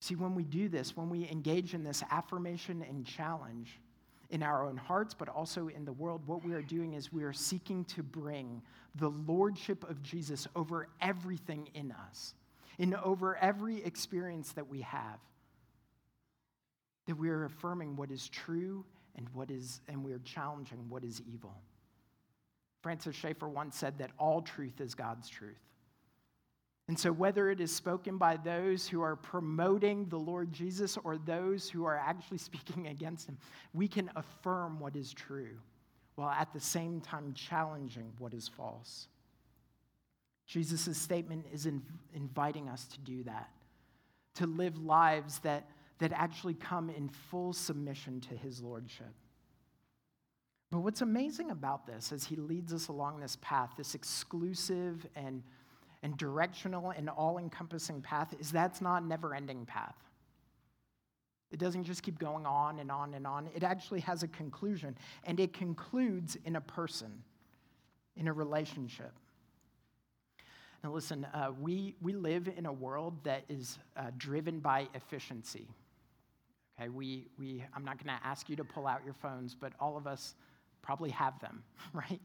See, 0.00 0.14
when 0.14 0.34
we 0.34 0.44
do 0.44 0.68
this, 0.68 0.96
when 0.96 1.10
we 1.10 1.28
engage 1.28 1.74
in 1.74 1.82
this 1.82 2.02
affirmation 2.10 2.84
and 2.88 3.04
challenge, 3.04 3.80
in 4.30 4.42
our 4.42 4.66
own 4.66 4.76
hearts, 4.76 5.14
but 5.14 5.28
also 5.28 5.68
in 5.68 5.84
the 5.84 5.92
world, 5.92 6.20
what 6.26 6.44
we 6.44 6.52
are 6.52 6.62
doing 6.62 6.94
is 6.94 7.12
we 7.12 7.22
are 7.22 7.32
seeking 7.32 7.84
to 7.84 8.02
bring 8.02 8.62
the 8.96 9.10
lordship 9.10 9.88
of 9.88 10.02
Jesus 10.02 10.48
over 10.56 10.88
everything 11.00 11.68
in 11.74 11.92
us, 11.92 12.34
in 12.78 12.94
over 12.94 13.36
every 13.36 13.82
experience 13.84 14.52
that 14.52 14.68
we 14.68 14.80
have. 14.80 15.18
That 17.06 17.16
we 17.16 17.28
are 17.28 17.44
affirming 17.44 17.94
what 17.94 18.10
is 18.10 18.28
true 18.28 18.84
and 19.16 19.28
what 19.32 19.50
is 19.50 19.80
and 19.88 20.04
we 20.04 20.12
are 20.12 20.20
challenging 20.20 20.88
what 20.88 21.04
is 21.04 21.22
evil. 21.32 21.54
Francis 22.82 23.16
Schaeffer 23.16 23.48
once 23.48 23.76
said 23.76 23.98
that 23.98 24.12
all 24.18 24.42
truth 24.42 24.80
is 24.80 24.94
God's 24.94 25.28
truth. 25.28 25.56
And 26.88 26.96
so, 26.98 27.10
whether 27.10 27.50
it 27.50 27.60
is 27.60 27.74
spoken 27.74 28.16
by 28.16 28.36
those 28.36 28.86
who 28.86 29.02
are 29.02 29.16
promoting 29.16 30.06
the 30.08 30.18
Lord 30.18 30.52
Jesus 30.52 30.96
or 31.02 31.18
those 31.18 31.68
who 31.68 31.84
are 31.84 31.96
actually 31.96 32.38
speaking 32.50 32.86
against 32.86 33.28
him, 33.28 33.38
we 33.74 33.88
can 33.88 34.10
affirm 34.14 34.78
what 34.78 34.94
is 34.94 35.12
true 35.12 35.58
while 36.14 36.30
at 36.30 36.52
the 36.52 36.60
same 36.60 37.00
time 37.00 37.32
challenging 37.34 38.12
what 38.18 38.32
is 38.32 38.48
false. 38.48 39.08
Jesus' 40.46 40.96
statement 40.96 41.44
is 41.52 41.66
in, 41.66 41.82
inviting 42.14 42.68
us 42.68 42.86
to 42.86 43.00
do 43.00 43.24
that, 43.24 43.50
to 44.36 44.46
live 44.46 44.78
lives 44.78 45.40
that, 45.40 45.68
that 45.98 46.12
actually 46.12 46.54
come 46.54 46.90
in 46.90 47.08
full 47.08 47.52
submission 47.52 48.20
to 48.20 48.34
his 48.34 48.62
lordship. 48.62 49.14
But 50.70 50.80
what's 50.80 51.00
amazing 51.00 51.50
about 51.50 51.86
this 51.86 52.12
as 52.12 52.24
he 52.24 52.36
leads 52.36 52.72
us 52.72 52.88
along 52.88 53.20
this 53.20 53.36
path, 53.40 53.70
this 53.76 53.94
exclusive 53.94 55.06
and 55.14 55.42
and 56.02 56.16
directional 56.16 56.90
and 56.90 57.08
all 57.08 57.38
encompassing 57.38 58.00
path 58.00 58.34
is 58.38 58.52
that's 58.52 58.80
not 58.80 59.02
a 59.02 59.06
never 59.06 59.34
ending 59.34 59.64
path. 59.66 59.96
It 61.50 61.58
doesn't 61.58 61.84
just 61.84 62.02
keep 62.02 62.18
going 62.18 62.44
on 62.46 62.78
and 62.78 62.90
on 62.90 63.14
and 63.14 63.26
on. 63.26 63.48
It 63.54 63.62
actually 63.62 64.00
has 64.00 64.22
a 64.22 64.28
conclusion, 64.28 64.96
and 65.24 65.40
it 65.40 65.52
concludes 65.52 66.36
in 66.44 66.56
a 66.56 66.60
person, 66.60 67.22
in 68.16 68.28
a 68.28 68.32
relationship. 68.32 69.12
Now, 70.84 70.92
listen, 70.92 71.24
uh, 71.24 71.52
we, 71.60 71.94
we 72.00 72.12
live 72.12 72.48
in 72.56 72.66
a 72.66 72.72
world 72.72 73.24
that 73.24 73.44
is 73.48 73.78
uh, 73.96 74.10
driven 74.16 74.60
by 74.60 74.88
efficiency. 74.94 75.68
Okay, 76.78 76.88
we, 76.88 77.26
we, 77.38 77.64
I'm 77.74 77.84
not 77.84 78.02
going 78.02 78.16
to 78.16 78.26
ask 78.26 78.48
you 78.48 78.56
to 78.56 78.64
pull 78.64 78.86
out 78.86 79.00
your 79.04 79.14
phones, 79.14 79.54
but 79.54 79.72
all 79.80 79.96
of 79.96 80.06
us 80.06 80.34
probably 80.82 81.10
have 81.10 81.38
them, 81.40 81.62
right? 81.92 82.20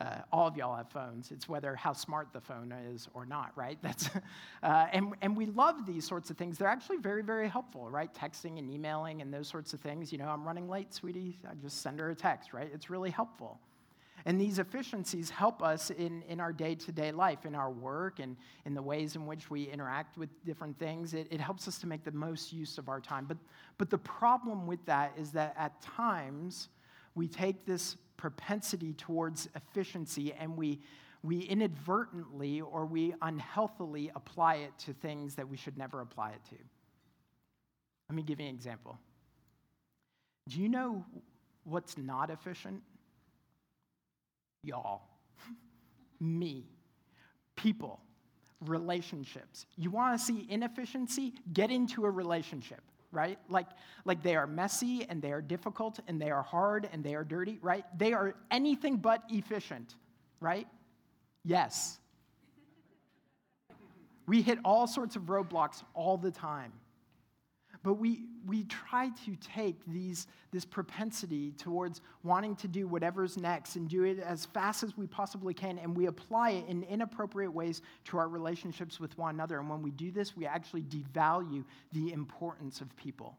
Uh, 0.00 0.16
all 0.32 0.48
of 0.48 0.56
y'all 0.56 0.74
have 0.74 0.90
phones. 0.90 1.30
It's 1.30 1.48
whether 1.48 1.76
how 1.76 1.92
smart 1.92 2.28
the 2.32 2.40
phone 2.40 2.72
is 2.92 3.08
or 3.14 3.24
not, 3.24 3.52
right? 3.54 3.78
That's, 3.82 4.10
uh, 4.62 4.86
and, 4.92 5.14
and 5.22 5.36
we 5.36 5.46
love 5.46 5.86
these 5.86 6.06
sorts 6.06 6.30
of 6.30 6.36
things. 6.36 6.58
They're 6.58 6.68
actually 6.68 6.96
very, 6.96 7.22
very 7.22 7.48
helpful, 7.48 7.88
right? 7.88 8.12
Texting 8.12 8.58
and 8.58 8.68
emailing 8.68 9.22
and 9.22 9.32
those 9.32 9.46
sorts 9.46 9.72
of 9.72 9.80
things. 9.80 10.10
You 10.10 10.18
know, 10.18 10.28
I'm 10.28 10.44
running 10.44 10.68
late, 10.68 10.92
sweetie. 10.92 11.38
I 11.48 11.54
just 11.54 11.80
send 11.80 12.00
her 12.00 12.10
a 12.10 12.14
text, 12.14 12.52
right? 12.52 12.68
It's 12.72 12.90
really 12.90 13.10
helpful. 13.10 13.60
And 14.26 14.40
these 14.40 14.58
efficiencies 14.58 15.28
help 15.28 15.62
us 15.62 15.90
in, 15.90 16.22
in 16.28 16.40
our 16.40 16.52
day 16.52 16.74
to 16.76 16.92
day 16.92 17.12
life, 17.12 17.44
in 17.44 17.54
our 17.54 17.70
work, 17.70 18.20
and 18.20 18.36
in 18.64 18.72
the 18.72 18.82
ways 18.82 19.16
in 19.16 19.26
which 19.26 19.50
we 19.50 19.64
interact 19.64 20.16
with 20.16 20.30
different 20.44 20.78
things. 20.78 21.12
It, 21.12 21.28
it 21.30 21.40
helps 21.40 21.68
us 21.68 21.78
to 21.80 21.86
make 21.86 22.04
the 22.04 22.12
most 22.12 22.52
use 22.52 22.78
of 22.78 22.88
our 22.88 23.00
time. 23.00 23.26
But, 23.26 23.36
but 23.76 23.90
the 23.90 23.98
problem 23.98 24.66
with 24.66 24.84
that 24.86 25.12
is 25.18 25.32
that 25.32 25.54
at 25.58 25.80
times, 25.82 26.68
we 27.14 27.28
take 27.28 27.66
this 27.66 27.96
propensity 28.16 28.94
towards 28.94 29.48
efficiency 29.54 30.32
and 30.32 30.56
we, 30.56 30.80
we 31.22 31.40
inadvertently 31.40 32.60
or 32.60 32.86
we 32.86 33.14
unhealthily 33.22 34.10
apply 34.14 34.56
it 34.56 34.72
to 34.78 34.92
things 34.94 35.34
that 35.34 35.48
we 35.48 35.56
should 35.56 35.76
never 35.76 36.00
apply 36.00 36.30
it 36.30 36.44
to. 36.48 36.56
Let 38.08 38.16
me 38.16 38.22
give 38.22 38.40
you 38.40 38.46
an 38.46 38.54
example. 38.54 38.98
Do 40.48 40.60
you 40.60 40.68
know 40.68 41.04
what's 41.64 41.96
not 41.96 42.30
efficient? 42.30 42.82
Y'all, 44.64 45.02
me, 46.20 46.66
people, 47.56 48.00
relationships. 48.62 49.66
You 49.76 49.90
want 49.90 50.18
to 50.18 50.24
see 50.24 50.46
inefficiency? 50.48 51.34
Get 51.52 51.70
into 51.70 52.04
a 52.04 52.10
relationship 52.10 52.80
right? 53.14 53.38
Like, 53.48 53.68
like 54.04 54.22
they 54.22 54.36
are 54.36 54.46
messy 54.46 55.06
and 55.08 55.22
they 55.22 55.32
are 55.32 55.40
difficult 55.40 56.00
and 56.08 56.20
they 56.20 56.30
are 56.30 56.42
hard 56.42 56.88
and 56.92 57.02
they 57.02 57.14
are 57.14 57.24
dirty, 57.24 57.58
right? 57.62 57.84
They 57.96 58.12
are 58.12 58.34
anything 58.50 58.96
but 58.96 59.22
efficient, 59.30 59.94
right? 60.40 60.66
Yes. 61.44 61.98
We 64.26 64.42
hit 64.42 64.58
all 64.64 64.86
sorts 64.86 65.16
of 65.16 65.22
roadblocks 65.22 65.82
all 65.94 66.16
the 66.16 66.30
time. 66.30 66.72
But 67.84 67.94
we, 67.94 68.22
we 68.46 68.64
try 68.64 69.10
to 69.26 69.36
take 69.36 69.76
these, 69.86 70.26
this 70.50 70.64
propensity 70.64 71.52
towards 71.52 72.00
wanting 72.22 72.56
to 72.56 72.66
do 72.66 72.88
whatever's 72.88 73.36
next 73.36 73.76
and 73.76 73.86
do 73.86 74.04
it 74.04 74.18
as 74.18 74.46
fast 74.46 74.82
as 74.82 74.96
we 74.96 75.06
possibly 75.06 75.52
can, 75.52 75.78
and 75.78 75.94
we 75.94 76.06
apply 76.06 76.52
it 76.52 76.66
in 76.66 76.82
inappropriate 76.84 77.52
ways 77.52 77.82
to 78.06 78.16
our 78.16 78.26
relationships 78.26 78.98
with 78.98 79.16
one 79.18 79.34
another. 79.34 79.60
And 79.60 79.68
when 79.68 79.82
we 79.82 79.90
do 79.90 80.10
this, 80.10 80.34
we 80.34 80.46
actually 80.46 80.80
devalue 80.82 81.62
the 81.92 82.10
importance 82.12 82.80
of 82.80 82.96
people. 82.96 83.36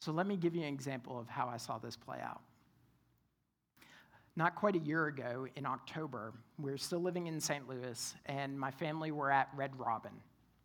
So 0.00 0.12
let 0.12 0.26
me 0.26 0.38
give 0.38 0.54
you 0.56 0.62
an 0.62 0.72
example 0.72 1.20
of 1.20 1.28
how 1.28 1.46
I 1.46 1.58
saw 1.58 1.76
this 1.76 1.96
play 1.96 2.20
out. 2.22 2.40
Not 4.34 4.54
quite 4.54 4.76
a 4.76 4.78
year 4.78 5.08
ago, 5.08 5.46
in 5.56 5.66
October, 5.66 6.32
we 6.58 6.70
were 6.70 6.78
still 6.78 7.00
living 7.00 7.26
in 7.26 7.38
St. 7.38 7.68
Louis, 7.68 8.14
and 8.24 8.58
my 8.58 8.70
family 8.70 9.10
were 9.10 9.30
at 9.30 9.50
Red 9.54 9.78
Robin 9.78 10.12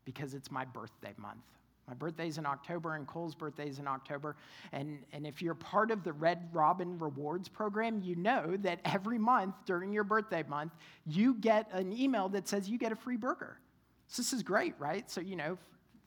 because 0.06 0.34
it's 0.34 0.50
my 0.50 0.64
birthday 0.64 1.14
month. 1.18 1.44
My 1.88 1.94
birthday's 1.94 2.38
in 2.38 2.46
October, 2.46 2.96
and 2.96 3.06
Cole's 3.06 3.36
birthday's 3.36 3.78
in 3.78 3.88
October. 3.88 4.36
And, 4.72 5.00
and 5.14 5.28
if 5.28 5.42
you're 5.42 5.54
part 5.54 5.92
of 5.92 6.04
the 6.04 6.14
Red 6.14 6.50
Robin 6.52 6.98
Rewards 6.98 7.48
program, 7.48 8.02
you 8.02 8.16
know 8.16 8.58
that 8.62 8.80
every 8.86 9.20
month 9.20 9.56
during 9.66 9.94
your 9.94 10.04
birthday 10.04 10.44
month, 10.48 10.74
you 11.06 11.36
get 11.36 11.70
an 11.72 11.94
email 11.94 12.28
that 12.30 12.48
says 12.48 12.68
you 12.68 12.80
get 12.80 12.92
a 12.92 12.96
free 12.96 13.18
burger. 13.18 13.60
So 14.08 14.22
this 14.22 14.34
is 14.34 14.42
great, 14.42 14.74
right? 14.80 15.10
So, 15.12 15.22
you 15.22 15.36
know, 15.36 15.58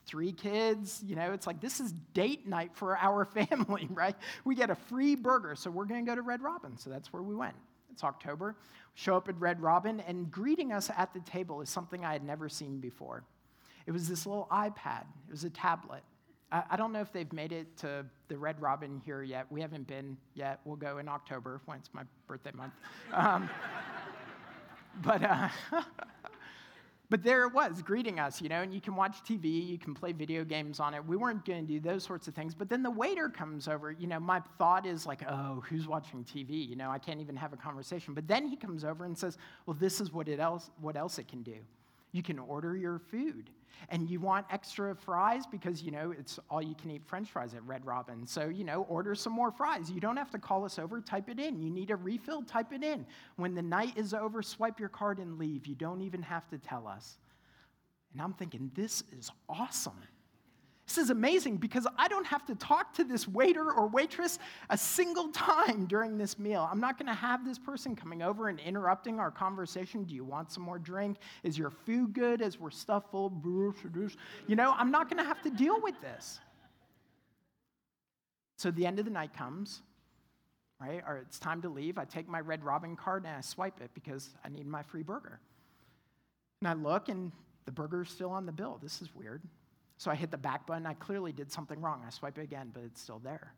three 0.05 0.31
kids, 0.31 1.01
you 1.05 1.15
know, 1.15 1.31
it's 1.31 1.47
like 1.47 1.61
this 1.61 1.79
is 1.79 1.93
date 2.13 2.47
night 2.47 2.71
for 2.73 2.97
our 2.97 3.25
family, 3.49 3.87
right? 3.91 4.15
We 4.43 4.55
get 4.55 4.69
a 4.69 4.75
free 4.75 5.15
burger, 5.15 5.55
so 5.55 5.69
we're 5.69 5.85
going 5.85 6.05
to 6.05 6.09
go 6.09 6.15
to 6.15 6.21
Red 6.21 6.41
Robin. 6.41 6.77
So 6.77 6.89
that's 6.89 7.13
where 7.13 7.21
we 7.21 7.35
went. 7.35 7.55
It's 7.91 8.03
October. 8.03 8.55
Show 8.95 9.15
up 9.15 9.29
at 9.29 9.39
Red 9.39 9.61
Robin, 9.61 10.01
and 10.01 10.29
greeting 10.29 10.73
us 10.73 10.89
at 10.97 11.13
the 11.13 11.21
table 11.21 11.61
is 11.61 11.69
something 11.69 12.03
I 12.03 12.11
had 12.11 12.23
never 12.23 12.49
seen 12.49 12.79
before. 12.79 13.23
It 13.89 13.91
was 13.91 14.07
this 14.07 14.27
little 14.27 14.47
iPad, 14.51 15.01
it 15.27 15.31
was 15.31 15.45
a 15.45 15.49
tablet. 15.49 16.03
I, 16.51 16.61
I 16.69 16.77
don't 16.77 16.93
know 16.93 17.01
if 17.01 17.11
they've 17.11 17.33
made 17.33 17.51
it 17.51 17.75
to 17.77 18.05
the 18.27 18.37
Red 18.37 18.61
Robin 18.61 19.01
here 19.03 19.23
yet. 19.23 19.47
We 19.49 19.61
haven't 19.61 19.87
been 19.87 20.15
yet. 20.35 20.59
We'll 20.63 20.75
go 20.75 20.99
in 20.99 21.07
October 21.07 21.59
when 21.65 21.79
it's 21.79 21.89
my 21.91 22.03
birthday 22.27 22.51
month. 22.53 22.73
Um, 23.11 23.49
but, 25.01 25.23
uh, 25.23 25.49
but 27.09 27.23
there 27.23 27.47
it 27.47 27.53
was, 27.55 27.81
greeting 27.81 28.19
us, 28.19 28.43
you 28.43 28.47
know, 28.47 28.61
and 28.61 28.71
you 28.71 28.79
can 28.79 28.95
watch 28.95 29.23
TV, 29.27 29.67
you 29.67 29.79
can 29.79 29.95
play 29.95 30.11
video 30.11 30.43
games 30.43 30.79
on 30.79 30.93
it. 30.93 31.03
We 31.03 31.15
weren't 31.15 31.43
going 31.43 31.65
to 31.65 31.73
do 31.73 31.79
those 31.79 32.03
sorts 32.03 32.27
of 32.27 32.35
things. 32.35 32.53
But 32.53 32.69
then 32.69 32.83
the 32.83 32.91
waiter 32.91 33.27
comes 33.27 33.67
over, 33.67 33.91
you 33.91 34.05
know, 34.05 34.19
my 34.19 34.43
thought 34.59 34.85
is 34.85 35.07
like, 35.07 35.23
oh, 35.27 35.63
who's 35.67 35.87
watching 35.87 36.23
TV? 36.23 36.69
You 36.69 36.75
know, 36.75 36.91
I 36.91 36.99
can't 36.99 37.21
even 37.21 37.35
have 37.35 37.53
a 37.53 37.57
conversation. 37.57 38.13
But 38.13 38.27
then 38.27 38.45
he 38.45 38.55
comes 38.55 38.83
over 38.83 39.05
and 39.05 39.17
says, 39.17 39.39
well, 39.65 39.75
this 39.79 39.99
is 39.99 40.13
what, 40.13 40.27
it 40.27 40.39
else, 40.39 40.69
what 40.79 40.95
else 40.95 41.17
it 41.17 41.27
can 41.27 41.41
do. 41.41 41.57
You 42.11 42.23
can 42.23 42.39
order 42.39 42.75
your 42.75 42.99
food. 42.99 43.49
And 43.89 44.09
you 44.09 44.19
want 44.19 44.45
extra 44.51 44.93
fries 44.93 45.45
because, 45.45 45.81
you 45.81 45.91
know, 45.91 46.11
it's 46.11 46.37
all 46.49 46.61
you 46.61 46.75
can 46.75 46.91
eat 46.91 47.03
french 47.05 47.31
fries 47.31 47.53
at 47.53 47.63
Red 47.65 47.85
Robin. 47.85 48.27
So, 48.27 48.49
you 48.49 48.65
know, 48.65 48.83
order 48.89 49.15
some 49.15 49.31
more 49.31 49.51
fries. 49.51 49.89
You 49.89 50.01
don't 50.01 50.17
have 50.17 50.31
to 50.31 50.39
call 50.39 50.65
us 50.65 50.77
over, 50.77 50.99
type 50.99 51.29
it 51.29 51.39
in. 51.39 51.61
You 51.61 51.69
need 51.69 51.89
a 51.89 51.95
refill, 51.95 52.43
type 52.43 52.73
it 52.73 52.83
in. 52.83 53.05
When 53.37 53.55
the 53.55 53.61
night 53.61 53.93
is 53.95 54.13
over, 54.13 54.41
swipe 54.41 54.79
your 54.79 54.89
card 54.89 55.19
and 55.19 55.39
leave. 55.39 55.65
You 55.65 55.75
don't 55.75 56.01
even 56.01 56.21
have 56.23 56.47
to 56.49 56.57
tell 56.57 56.87
us. 56.87 57.19
And 58.11 58.21
I'm 58.21 58.33
thinking, 58.33 58.71
this 58.75 59.03
is 59.17 59.31
awesome. 59.47 60.01
This 60.89 60.97
is 60.97 61.11
amazing 61.11 61.57
because 61.57 61.85
I 61.99 62.07
don't 62.07 62.25
have 62.25 62.47
to 62.47 62.55
talk 62.55 62.95
to 62.95 63.03
this 63.03 63.27
waiter 63.27 63.71
or 63.71 63.87
waitress 63.87 64.39
a 64.71 64.77
single 64.77 65.27
time 65.31 65.85
during 65.85 66.17
this 66.17 66.39
meal. 66.39 66.67
I'm 66.69 66.79
not 66.79 66.97
going 66.97 67.05
to 67.05 67.13
have 67.13 67.45
this 67.45 67.59
person 67.59 67.95
coming 67.95 68.23
over 68.23 68.49
and 68.49 68.59
interrupting 68.59 69.19
our 69.19 69.29
conversation. 69.29 70.03
Do 70.03 70.15
you 70.15 70.23
want 70.23 70.51
some 70.51 70.63
more 70.63 70.79
drink? 70.79 71.17
Is 71.43 71.59
your 71.59 71.69
food 71.69 72.13
good 72.13 72.41
as 72.41 72.59
we're 72.59 72.71
stuffed 72.71 73.11
full? 73.11 73.31
You 74.47 74.55
know, 74.55 74.73
I'm 74.75 74.89
not 74.89 75.11
going 75.11 75.23
to 75.23 75.27
have 75.27 75.43
to 75.43 75.51
deal 75.51 75.79
with 75.79 75.93
this. 76.01 76.39
So 78.57 78.71
the 78.71 78.87
end 78.87 78.97
of 78.97 79.05
the 79.05 79.11
night 79.11 79.35
comes, 79.37 79.83
right? 80.81 81.03
Or 81.07 81.17
it's 81.17 81.37
time 81.37 81.61
to 81.61 81.69
leave. 81.69 81.99
I 81.99 82.05
take 82.05 82.27
my 82.27 82.39
Red 82.39 82.63
Robin 82.63 82.95
card 82.95 83.25
and 83.25 83.35
I 83.37 83.41
swipe 83.41 83.79
it 83.79 83.91
because 83.93 84.31
I 84.43 84.49
need 84.49 84.65
my 84.65 84.81
free 84.81 85.03
burger. 85.03 85.39
And 86.61 86.67
I 86.67 86.73
look 86.73 87.09
and 87.09 87.31
the 87.65 87.71
burger's 87.71 88.09
still 88.09 88.31
on 88.31 88.47
the 88.47 88.51
bill. 88.51 88.79
This 88.81 89.03
is 89.03 89.13
weird. 89.13 89.43
So 89.99 90.09
I 90.09 90.15
hit 90.15 90.31
the 90.31 90.37
back 90.37 90.65
button. 90.65 90.85
I 90.85 90.93
clearly 90.93 91.33
did 91.33 91.51
something 91.51 91.79
wrong. 91.81 92.03
I 92.07 92.09
swipe 92.09 92.37
it 92.37 92.41
again, 92.41 92.71
but 92.73 92.83
it's 92.83 93.01
still 93.01 93.19
there. 93.19 93.53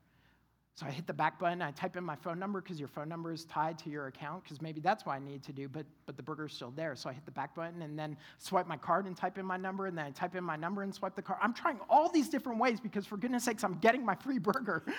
So 0.74 0.88
I 0.88 0.90
hit 0.90 1.06
the 1.06 1.14
back 1.14 1.38
button. 1.38 1.62
I 1.62 1.70
type 1.70 1.96
in 1.96 2.04
my 2.04 2.16
phone 2.16 2.40
number 2.40 2.62
because 2.62 2.80
your 2.80 2.88
phone 2.88 3.08
number 3.08 3.32
is 3.32 3.46
tied 3.46 3.78
to 3.80 3.92
your 3.92 4.08
account 4.08 4.44
because 4.44 4.60
maybe 4.60 4.82
that's 4.82 5.06
what 5.06 5.14
I 5.14 5.20
need 5.20 5.44
to 5.44 5.54
do, 5.54 5.70
but, 5.70 5.86
but 6.08 6.18
the 6.18 6.24
burger's 6.24 6.52
still 6.52 6.72
there. 6.72 6.96
So 6.96 7.12
I 7.12 7.14
hit 7.14 7.26
the 7.26 7.32
back 7.32 7.54
button 7.54 7.84
and 7.84 7.98
then 7.98 8.18
swipe 8.40 8.66
my 8.66 8.76
card 8.76 9.06
and 9.06 9.16
type 9.16 9.38
in 9.38 9.46
my 9.46 9.58
number, 9.58 9.86
and 9.86 9.96
then 9.96 10.06
I 10.08 10.10
type 10.10 10.36
in 10.36 10.44
my 10.44 10.56
number 10.56 10.82
and 10.82 10.92
swipe 10.92 11.16
the 11.16 11.22
card. 11.22 11.38
I'm 11.44 11.54
trying 11.54 11.80
all 11.88 12.10
these 12.10 12.28
different 12.28 12.58
ways 12.58 12.80
because, 12.80 13.06
for 13.06 13.18
goodness 13.18 13.44
sakes, 13.44 13.64
I'm 13.64 13.78
getting 13.78 14.04
my 14.04 14.16
free 14.16 14.40
burger. 14.40 14.84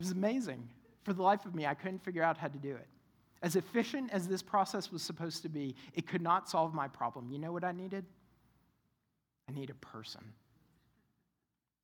It 0.00 0.06
was 0.06 0.12
amazing. 0.12 0.68
For 1.04 1.12
the 1.12 1.22
life 1.22 1.46
of 1.46 1.54
me, 1.54 1.64
I 1.64 1.74
couldn't 1.74 2.02
figure 2.02 2.24
out 2.24 2.36
how 2.36 2.48
to 2.48 2.58
do 2.58 2.74
it. 2.74 2.88
As 3.40 3.54
efficient 3.54 4.10
as 4.12 4.26
this 4.26 4.42
process 4.42 4.90
was 4.90 5.00
supposed 5.00 5.42
to 5.42 5.48
be, 5.48 5.76
it 5.94 6.08
could 6.08 6.22
not 6.22 6.48
solve 6.48 6.74
my 6.74 6.88
problem. 6.88 7.30
You 7.30 7.38
know 7.38 7.52
what 7.52 7.62
I 7.62 7.70
needed? 7.70 8.04
Need 9.54 9.70
a 9.70 9.74
person. 9.74 10.22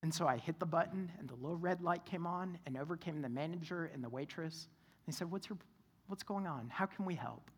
And 0.02 0.14
so 0.14 0.26
I 0.26 0.36
hit 0.36 0.60
the 0.60 0.66
button, 0.66 1.10
and 1.18 1.28
the 1.28 1.34
little 1.34 1.56
red 1.56 1.82
light 1.82 2.04
came 2.04 2.26
on, 2.26 2.58
and 2.66 2.76
over 2.76 2.96
came 2.96 3.20
the 3.20 3.28
manager 3.28 3.90
and 3.92 4.02
the 4.02 4.08
waitress. 4.08 4.68
They 5.06 5.12
said, 5.12 5.30
What's, 5.30 5.48
your, 5.48 5.58
what's 6.06 6.22
going 6.22 6.46
on? 6.46 6.68
How 6.72 6.86
can 6.86 7.04
we 7.04 7.14
help? 7.14 7.50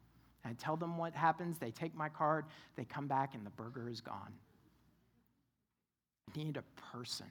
And 0.43 0.53
I 0.53 0.63
tell 0.63 0.77
them 0.77 0.97
what 0.97 1.15
happens. 1.15 1.59
They 1.59 1.71
take 1.71 1.95
my 1.95 2.09
card, 2.09 2.47
they 2.77 2.85
come 2.85 3.07
back, 3.07 3.35
and 3.35 3.45
the 3.45 3.51
burger 3.51 3.89
is 3.89 4.01
gone. 4.01 4.33
I 6.35 6.39
need 6.39 6.57
a 6.57 6.65
person. 6.93 7.27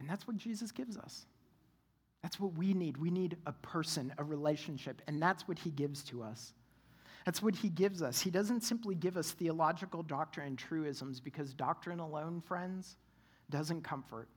And 0.00 0.08
that's 0.08 0.26
what 0.26 0.36
Jesus 0.36 0.72
gives 0.72 0.96
us. 0.96 1.26
That's 2.22 2.40
what 2.40 2.56
we 2.56 2.74
need. 2.74 2.96
We 2.96 3.10
need 3.10 3.36
a 3.46 3.52
person, 3.52 4.12
a 4.18 4.24
relationship, 4.24 5.02
and 5.06 5.20
that's 5.20 5.46
what 5.46 5.58
he 5.58 5.70
gives 5.70 6.02
to 6.04 6.22
us. 6.22 6.52
That's 7.26 7.42
what 7.42 7.56
he 7.56 7.68
gives 7.68 8.02
us. 8.02 8.20
He 8.20 8.30
doesn't 8.30 8.62
simply 8.62 8.94
give 8.94 9.16
us 9.16 9.32
theological 9.32 10.04
doctrine 10.04 10.46
and 10.46 10.58
truisms 10.58 11.18
because 11.18 11.52
doctrine 11.52 11.98
alone, 11.98 12.40
friends, 12.40 12.96
doesn't 13.50 13.82
comfort. 13.82 14.28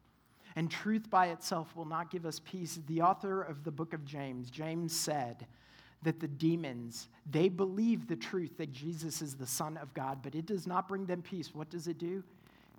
And 0.56 0.71
truth 0.71 1.08
by 1.08 1.28
itself 1.28 1.75
will 1.75 1.86
not 1.86 2.10
give 2.10 2.25
us 2.25 2.41
peace. 2.43 2.80
The 2.88 3.02
author 3.02 3.43
of 3.43 3.63
the 3.63 3.71
book 3.71 3.93
of 3.93 4.04
James, 4.06 4.49
James 4.49 4.91
said 4.93 5.45
that 6.02 6.19
the 6.19 6.28
demons, 6.28 7.10
they 7.30 7.47
believe 7.47 8.08
the 8.08 8.15
truth 8.15 8.58
that 8.58 8.71
Jesus 8.71 9.21
is 9.21 9.36
the 9.36 9.45
Son 9.45 9.78
of 9.78 9.93
God, 9.93 10.19
but 10.23 10.34
it 10.34 10.47
does 10.47 10.65
not 10.65 10.88
bring 10.88 11.06
them 11.06 11.21
peace. 11.21 11.54
What 11.54 11.69
does 11.69 11.88
it 11.88 11.99
do? 11.99 12.23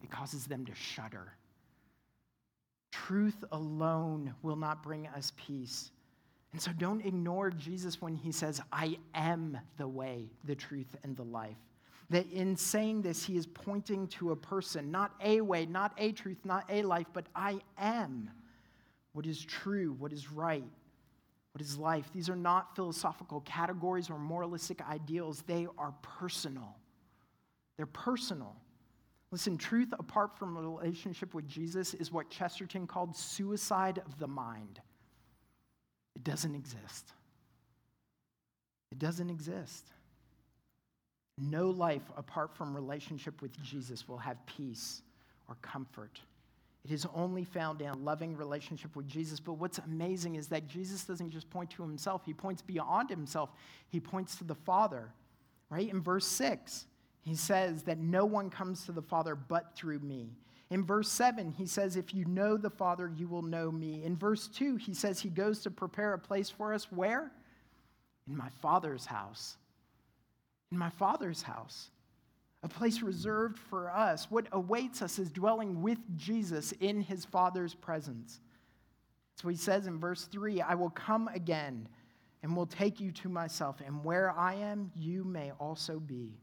It 0.02 0.10
causes 0.10 0.44
them 0.46 0.66
to 0.66 0.74
shudder. 0.74 1.34
Truth 2.90 3.44
alone 3.52 4.34
will 4.42 4.56
not 4.56 4.82
bring 4.82 5.06
us 5.06 5.32
peace. 5.36 5.92
And 6.52 6.60
so 6.60 6.72
don't 6.72 7.04
ignore 7.04 7.50
Jesus 7.50 8.02
when 8.02 8.16
he 8.16 8.32
says, 8.32 8.60
I 8.72 8.98
am 9.14 9.58
the 9.76 9.86
way, 9.86 10.30
the 10.44 10.56
truth, 10.56 10.96
and 11.04 11.16
the 11.16 11.24
life. 11.24 11.56
That 12.10 12.30
in 12.32 12.56
saying 12.56 13.02
this, 13.02 13.24
he 13.24 13.36
is 13.36 13.46
pointing 13.46 14.08
to 14.08 14.32
a 14.32 14.36
person, 14.36 14.90
not 14.90 15.12
a 15.22 15.40
way, 15.40 15.64
not 15.66 15.92
a 15.96 16.10
truth, 16.10 16.38
not 16.44 16.64
a 16.68 16.82
life, 16.82 17.06
but 17.12 17.26
I 17.36 17.60
am 17.78 18.30
what 19.12 19.26
is 19.26 19.44
true, 19.44 19.94
what 19.98 20.12
is 20.12 20.30
right, 20.30 20.64
what 21.52 21.62
is 21.62 21.78
life. 21.78 22.10
These 22.12 22.28
are 22.28 22.36
not 22.36 22.74
philosophical 22.74 23.40
categories 23.42 24.10
or 24.10 24.18
moralistic 24.18 24.82
ideals, 24.88 25.42
they 25.46 25.68
are 25.78 25.94
personal. 26.02 26.76
They're 27.76 27.86
personal. 27.86 28.56
Listen, 29.30 29.56
truth 29.56 29.94
apart 29.98 30.36
from 30.36 30.58
relationship 30.58 31.34
with 31.34 31.48
Jesus 31.48 31.94
is 31.94 32.10
what 32.10 32.28
Chesterton 32.28 32.86
called 32.86 33.16
suicide 33.16 34.02
of 34.04 34.18
the 34.18 34.26
mind. 34.26 34.80
It 36.16 36.24
doesn't 36.24 36.54
exist. 36.54 37.12
It 38.92 38.98
doesn't 38.98 39.30
exist. 39.30 39.86
No 41.38 41.70
life 41.70 42.02
apart 42.16 42.54
from 42.54 42.74
relationship 42.74 43.40
with 43.40 43.60
Jesus 43.62 44.08
will 44.08 44.18
have 44.18 44.36
peace 44.46 45.02
or 45.48 45.56
comfort. 45.62 46.20
It 46.84 46.92
is 46.92 47.06
only 47.14 47.44
found 47.44 47.80
in 47.82 47.88
a 47.88 47.96
loving 47.96 48.36
relationship 48.36 48.96
with 48.96 49.06
Jesus. 49.06 49.38
But 49.38 49.54
what's 49.54 49.78
amazing 49.78 50.36
is 50.36 50.48
that 50.48 50.66
Jesus 50.66 51.04
doesn't 51.04 51.30
just 51.30 51.48
point 51.50 51.70
to 51.70 51.82
himself, 51.82 52.22
he 52.24 52.32
points 52.32 52.62
beyond 52.62 53.10
himself. 53.10 53.50
He 53.88 54.00
points 54.00 54.36
to 54.36 54.44
the 54.44 54.54
Father, 54.54 55.10
right? 55.68 55.88
In 55.88 56.00
verse 56.00 56.26
6, 56.26 56.86
he 57.22 57.34
says 57.34 57.82
that 57.82 57.98
no 57.98 58.24
one 58.24 58.48
comes 58.50 58.86
to 58.86 58.92
the 58.92 59.02
Father 59.02 59.34
but 59.34 59.74
through 59.74 59.98
me. 60.00 60.30
In 60.70 60.84
verse 60.84 61.08
7, 61.08 61.52
he 61.52 61.66
says, 61.66 61.96
If 61.96 62.14
you 62.14 62.24
know 62.26 62.56
the 62.56 62.70
Father, 62.70 63.12
you 63.16 63.26
will 63.26 63.42
know 63.42 63.72
me. 63.72 64.04
In 64.04 64.16
verse 64.16 64.46
2, 64.48 64.76
he 64.76 64.94
says 64.94 65.20
he 65.20 65.28
goes 65.28 65.60
to 65.62 65.70
prepare 65.70 66.14
a 66.14 66.18
place 66.18 66.48
for 66.48 66.72
us. 66.72 66.90
Where? 66.92 67.32
In 68.28 68.36
my 68.36 68.48
Father's 68.62 69.04
house. 69.04 69.56
In 70.70 70.78
my 70.78 70.90
Father's 70.90 71.42
house. 71.42 71.90
A 72.62 72.68
place 72.68 73.02
reserved 73.02 73.58
for 73.58 73.90
us. 73.90 74.30
What 74.30 74.46
awaits 74.52 75.02
us 75.02 75.18
is 75.18 75.30
dwelling 75.32 75.82
with 75.82 75.98
Jesus 76.16 76.72
in 76.80 77.00
his 77.00 77.24
Father's 77.24 77.74
presence. 77.74 78.40
So 79.36 79.48
he 79.48 79.56
says 79.56 79.86
in 79.86 79.98
verse 79.98 80.24
3 80.26 80.60
I 80.60 80.74
will 80.74 80.90
come 80.90 81.28
again 81.28 81.88
and 82.42 82.56
will 82.56 82.66
take 82.66 83.00
you 83.00 83.12
to 83.12 83.28
myself, 83.28 83.82
and 83.84 84.02
where 84.04 84.30
I 84.30 84.54
am, 84.54 84.90
you 84.96 85.24
may 85.24 85.52
also 85.58 85.98
be. 85.98 86.38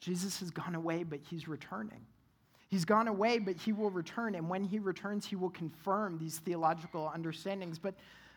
Jesus 0.00 0.40
has 0.40 0.50
gone 0.50 0.74
away, 0.74 1.04
but 1.04 1.20
he's 1.28 1.46
returning. 1.46 2.04
He's 2.68 2.84
gone 2.84 3.08
away, 3.08 3.38
but 3.38 3.56
he 3.56 3.72
will 3.72 3.90
return. 3.90 4.34
And 4.34 4.48
when 4.48 4.62
he 4.62 4.78
returns, 4.78 5.26
he 5.26 5.36
will 5.36 5.50
confirm 5.50 6.18
these 6.18 6.38
theological 6.38 7.10
understandings. 7.12 7.78
But, 7.78 7.94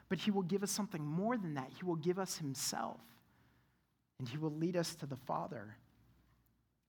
but 0.07 0.19
he 0.19 0.31
will 0.31 0.43
give 0.43 0.63
us 0.63 0.71
something 0.71 1.05
more 1.05 1.37
than 1.37 1.53
that. 1.55 1.69
He 1.77 1.85
will 1.85 1.97
give 1.97 2.17
us 2.17 2.37
himself. 2.37 3.01
And 4.19 4.27
he 4.27 4.37
will 4.37 4.51
lead 4.51 4.77
us 4.77 4.95
to 4.95 5.05
the 5.05 5.17
Father. 5.17 5.75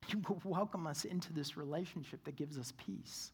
He 0.07 0.16
will 0.16 0.40
welcome 0.44 0.87
us 0.87 1.05
into 1.05 1.33
this 1.33 1.57
relationship 1.57 2.22
that 2.24 2.37
gives 2.37 2.59
us 2.59 2.72
peace. 2.76 3.33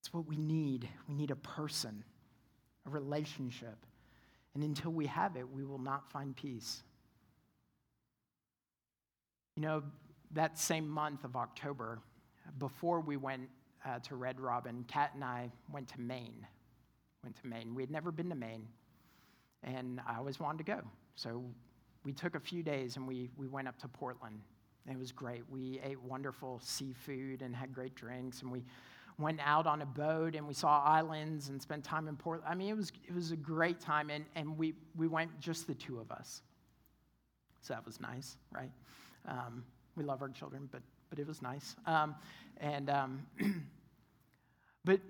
It's 0.00 0.12
what 0.12 0.26
we 0.26 0.36
need. 0.36 0.86
We 1.08 1.14
need 1.14 1.30
a 1.30 1.36
person, 1.36 2.04
a 2.86 2.90
relationship. 2.90 3.86
And 4.54 4.62
until 4.62 4.90
we 4.90 5.06
have 5.06 5.36
it, 5.36 5.50
we 5.50 5.64
will 5.64 5.78
not 5.78 6.10
find 6.10 6.36
peace. 6.36 6.82
You 9.56 9.62
know, 9.62 9.82
that 10.34 10.58
same 10.58 10.88
month 10.88 11.24
of 11.24 11.36
October, 11.36 12.00
before 12.58 13.00
we 13.00 13.16
went 13.16 13.48
uh, 13.84 13.98
to 14.00 14.16
Red 14.16 14.40
Robin, 14.40 14.84
Kat 14.88 15.12
and 15.14 15.24
I 15.24 15.50
went 15.72 15.88
to 15.88 16.00
Maine. 16.00 16.46
Went 17.22 17.36
to 17.36 17.46
Maine. 17.46 17.74
We 17.74 17.82
had 17.82 17.90
never 17.90 18.12
been 18.12 18.28
to 18.28 18.34
Maine, 18.34 18.66
and 19.62 20.00
I 20.06 20.16
always 20.16 20.38
wanted 20.38 20.58
to 20.58 20.64
go. 20.64 20.80
So 21.16 21.42
we 22.04 22.12
took 22.12 22.34
a 22.34 22.40
few 22.40 22.62
days 22.62 22.96
and 22.96 23.08
we, 23.08 23.30
we 23.36 23.46
went 23.46 23.68
up 23.68 23.78
to 23.78 23.88
Portland. 23.88 24.40
It 24.90 24.98
was 24.98 25.12
great. 25.12 25.44
We 25.48 25.80
ate 25.82 26.00
wonderful 26.02 26.60
seafood 26.62 27.40
and 27.40 27.56
had 27.56 27.72
great 27.72 27.94
drinks, 27.94 28.42
and 28.42 28.50
we 28.50 28.64
went 29.18 29.40
out 29.42 29.66
on 29.66 29.80
a 29.80 29.86
boat 29.86 30.34
and 30.34 30.46
we 30.46 30.54
saw 30.54 30.82
islands 30.82 31.48
and 31.48 31.62
spent 31.62 31.84
time 31.84 32.08
in 32.08 32.16
Portland. 32.16 32.50
I 32.50 32.54
mean, 32.54 32.68
it 32.68 32.76
was, 32.76 32.92
it 33.06 33.14
was 33.14 33.30
a 33.30 33.36
great 33.36 33.80
time, 33.80 34.10
and, 34.10 34.24
and 34.34 34.58
we, 34.58 34.74
we 34.96 35.06
went 35.06 35.38
just 35.40 35.66
the 35.66 35.74
two 35.74 36.00
of 36.00 36.10
us. 36.10 36.42
So 37.62 37.72
that 37.72 37.86
was 37.86 38.00
nice, 38.00 38.36
right? 38.52 38.70
Um, 39.26 39.64
we 39.96 40.04
love 40.04 40.22
our 40.22 40.28
children, 40.28 40.68
but, 40.70 40.82
but 41.10 41.18
it 41.18 41.26
was 41.26 41.42
nice. 41.42 41.76
Um, 41.86 42.14
and, 42.58 42.90
um, 42.90 43.26
but, 44.84 45.00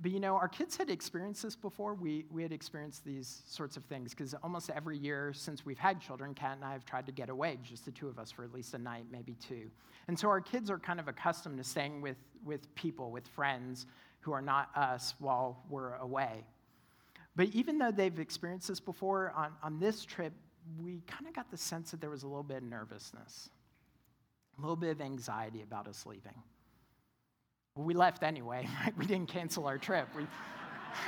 but 0.00 0.10
you 0.10 0.20
know, 0.20 0.34
our 0.34 0.48
kids 0.48 0.76
had 0.76 0.90
experienced 0.90 1.42
this 1.42 1.56
before. 1.56 1.94
We, 1.94 2.26
we 2.30 2.42
had 2.42 2.52
experienced 2.52 3.04
these 3.04 3.42
sorts 3.46 3.76
of 3.76 3.84
things 3.84 4.10
because 4.10 4.34
almost 4.42 4.70
every 4.70 4.98
year 4.98 5.32
since 5.32 5.64
we've 5.64 5.78
had 5.78 6.00
children, 6.00 6.34
Kat 6.34 6.56
and 6.56 6.64
I 6.64 6.72
have 6.72 6.84
tried 6.84 7.06
to 7.06 7.12
get 7.12 7.28
away, 7.28 7.58
just 7.62 7.84
the 7.84 7.92
two 7.92 8.08
of 8.08 8.18
us, 8.18 8.30
for 8.30 8.44
at 8.44 8.52
least 8.52 8.74
a 8.74 8.78
night, 8.78 9.04
maybe 9.10 9.34
two. 9.34 9.70
And 10.08 10.18
so 10.18 10.28
our 10.28 10.40
kids 10.40 10.70
are 10.70 10.78
kind 10.78 11.00
of 11.00 11.08
accustomed 11.08 11.58
to 11.58 11.64
staying 11.64 12.00
with, 12.00 12.18
with 12.44 12.74
people, 12.74 13.10
with 13.10 13.26
friends 13.28 13.86
who 14.20 14.32
are 14.32 14.42
not 14.42 14.70
us 14.76 15.14
while 15.18 15.62
we're 15.68 15.94
away. 15.96 16.44
But 17.36 17.48
even 17.48 17.78
though 17.78 17.90
they've 17.90 18.18
experienced 18.18 18.68
this 18.68 18.80
before, 18.80 19.32
on, 19.36 19.52
on 19.62 19.78
this 19.78 20.04
trip, 20.04 20.32
we 20.82 21.02
kind 21.06 21.26
of 21.26 21.34
got 21.34 21.50
the 21.50 21.56
sense 21.56 21.90
that 21.90 22.00
there 22.00 22.10
was 22.10 22.22
a 22.22 22.26
little 22.26 22.42
bit 22.42 22.58
of 22.58 22.62
nervousness, 22.64 23.50
a 24.56 24.60
little 24.60 24.76
bit 24.76 24.90
of 24.90 25.00
anxiety 25.00 25.62
about 25.62 25.88
us 25.88 26.06
leaving. 26.06 26.34
Well, 27.76 27.86
we 27.86 27.94
left 27.94 28.22
anyway, 28.22 28.68
right? 28.82 28.96
We 28.96 29.06
didn't 29.06 29.28
cancel 29.28 29.66
our 29.66 29.78
trip. 29.78 30.08
We, 30.16 30.26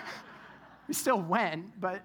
we 0.88 0.94
still 0.94 1.20
went, 1.20 1.80
but, 1.80 2.02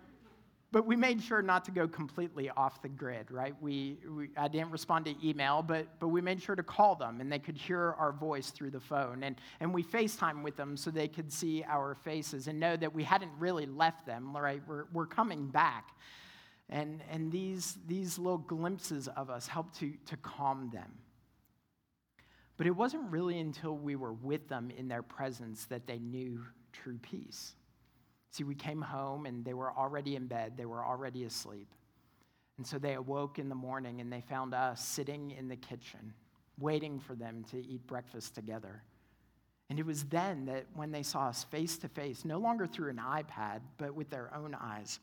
but 0.71 0.85
we 0.85 0.95
made 0.95 1.21
sure 1.21 1.41
not 1.41 1.65
to 1.65 1.71
go 1.71 1.87
completely 1.87 2.49
off 2.51 2.81
the 2.81 2.89
grid, 2.89 3.31
right? 3.31 3.55
We, 3.59 3.97
we, 4.07 4.29
I 4.37 4.47
didn't 4.47 4.69
respond 4.69 5.05
to 5.05 5.15
email, 5.27 5.63
but, 5.63 5.87
but 5.99 6.09
we 6.09 6.21
made 6.21 6.41
sure 6.41 6.55
to 6.55 6.63
call 6.63 6.95
them 6.95 7.21
and 7.21 7.31
they 7.31 7.39
could 7.39 7.57
hear 7.57 7.95
our 7.97 8.11
voice 8.11 8.51
through 8.51 8.69
the 8.69 8.79
phone. 8.79 9.23
And, 9.23 9.35
and 9.59 9.73
we 9.73 9.83
FaceTime 9.83 10.43
with 10.43 10.55
them 10.55 10.77
so 10.77 10.91
they 10.91 11.07
could 11.07 11.33
see 11.33 11.63
our 11.67 11.95
faces 11.95 12.47
and 12.47 12.59
know 12.59 12.77
that 12.77 12.93
we 12.93 13.03
hadn't 13.03 13.31
really 13.39 13.65
left 13.65 14.05
them, 14.05 14.35
right? 14.37 14.61
We're, 14.67 14.85
we're 14.93 15.07
coming 15.07 15.47
back. 15.47 15.89
And, 16.69 17.01
and 17.11 17.31
these, 17.31 17.77
these 17.87 18.17
little 18.17 18.37
glimpses 18.37 19.07
of 19.09 19.29
us 19.29 19.47
help 19.47 19.75
to, 19.77 19.91
to 20.05 20.17
calm 20.17 20.69
them. 20.71 20.91
But 22.61 22.67
it 22.67 22.75
wasn't 22.75 23.09
really 23.09 23.39
until 23.39 23.75
we 23.75 23.95
were 23.95 24.13
with 24.13 24.47
them 24.47 24.69
in 24.69 24.87
their 24.87 25.01
presence 25.01 25.65
that 25.65 25.87
they 25.87 25.97
knew 25.97 26.45
true 26.71 26.99
peace. 27.01 27.55
See, 28.29 28.43
we 28.43 28.53
came 28.53 28.83
home 28.83 29.25
and 29.25 29.43
they 29.43 29.55
were 29.55 29.71
already 29.75 30.15
in 30.15 30.27
bed, 30.27 30.57
they 30.57 30.67
were 30.67 30.85
already 30.85 31.23
asleep. 31.23 31.73
And 32.59 32.67
so 32.67 32.77
they 32.77 32.93
awoke 32.93 33.39
in 33.39 33.49
the 33.49 33.55
morning 33.55 33.99
and 33.99 34.13
they 34.13 34.21
found 34.21 34.53
us 34.53 34.85
sitting 34.85 35.31
in 35.31 35.47
the 35.47 35.55
kitchen, 35.55 36.13
waiting 36.59 36.99
for 36.99 37.15
them 37.15 37.43
to 37.49 37.57
eat 37.65 37.87
breakfast 37.87 38.35
together. 38.35 38.83
And 39.71 39.79
it 39.79 39.85
was 39.87 40.03
then 40.03 40.45
that 40.45 40.67
when 40.75 40.91
they 40.91 41.01
saw 41.01 41.29
us 41.29 41.43
face 41.45 41.79
to 41.79 41.87
face, 41.87 42.25
no 42.25 42.37
longer 42.37 42.67
through 42.67 42.91
an 42.91 43.01
iPad, 43.03 43.61
but 43.79 43.95
with 43.95 44.11
their 44.11 44.31
own 44.35 44.53
eyes, 44.53 44.99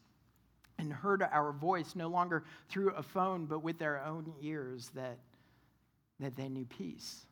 and 0.79 0.92
heard 0.92 1.25
our 1.25 1.51
voice 1.51 1.97
no 1.97 2.07
longer 2.07 2.44
through 2.68 2.90
a 2.90 3.03
phone, 3.03 3.47
but 3.47 3.64
with 3.64 3.81
their 3.81 4.01
own 4.05 4.33
ears, 4.40 4.92
that, 4.94 5.18
that 6.21 6.37
they 6.37 6.49
knew 6.49 6.64
peace. 6.64 7.25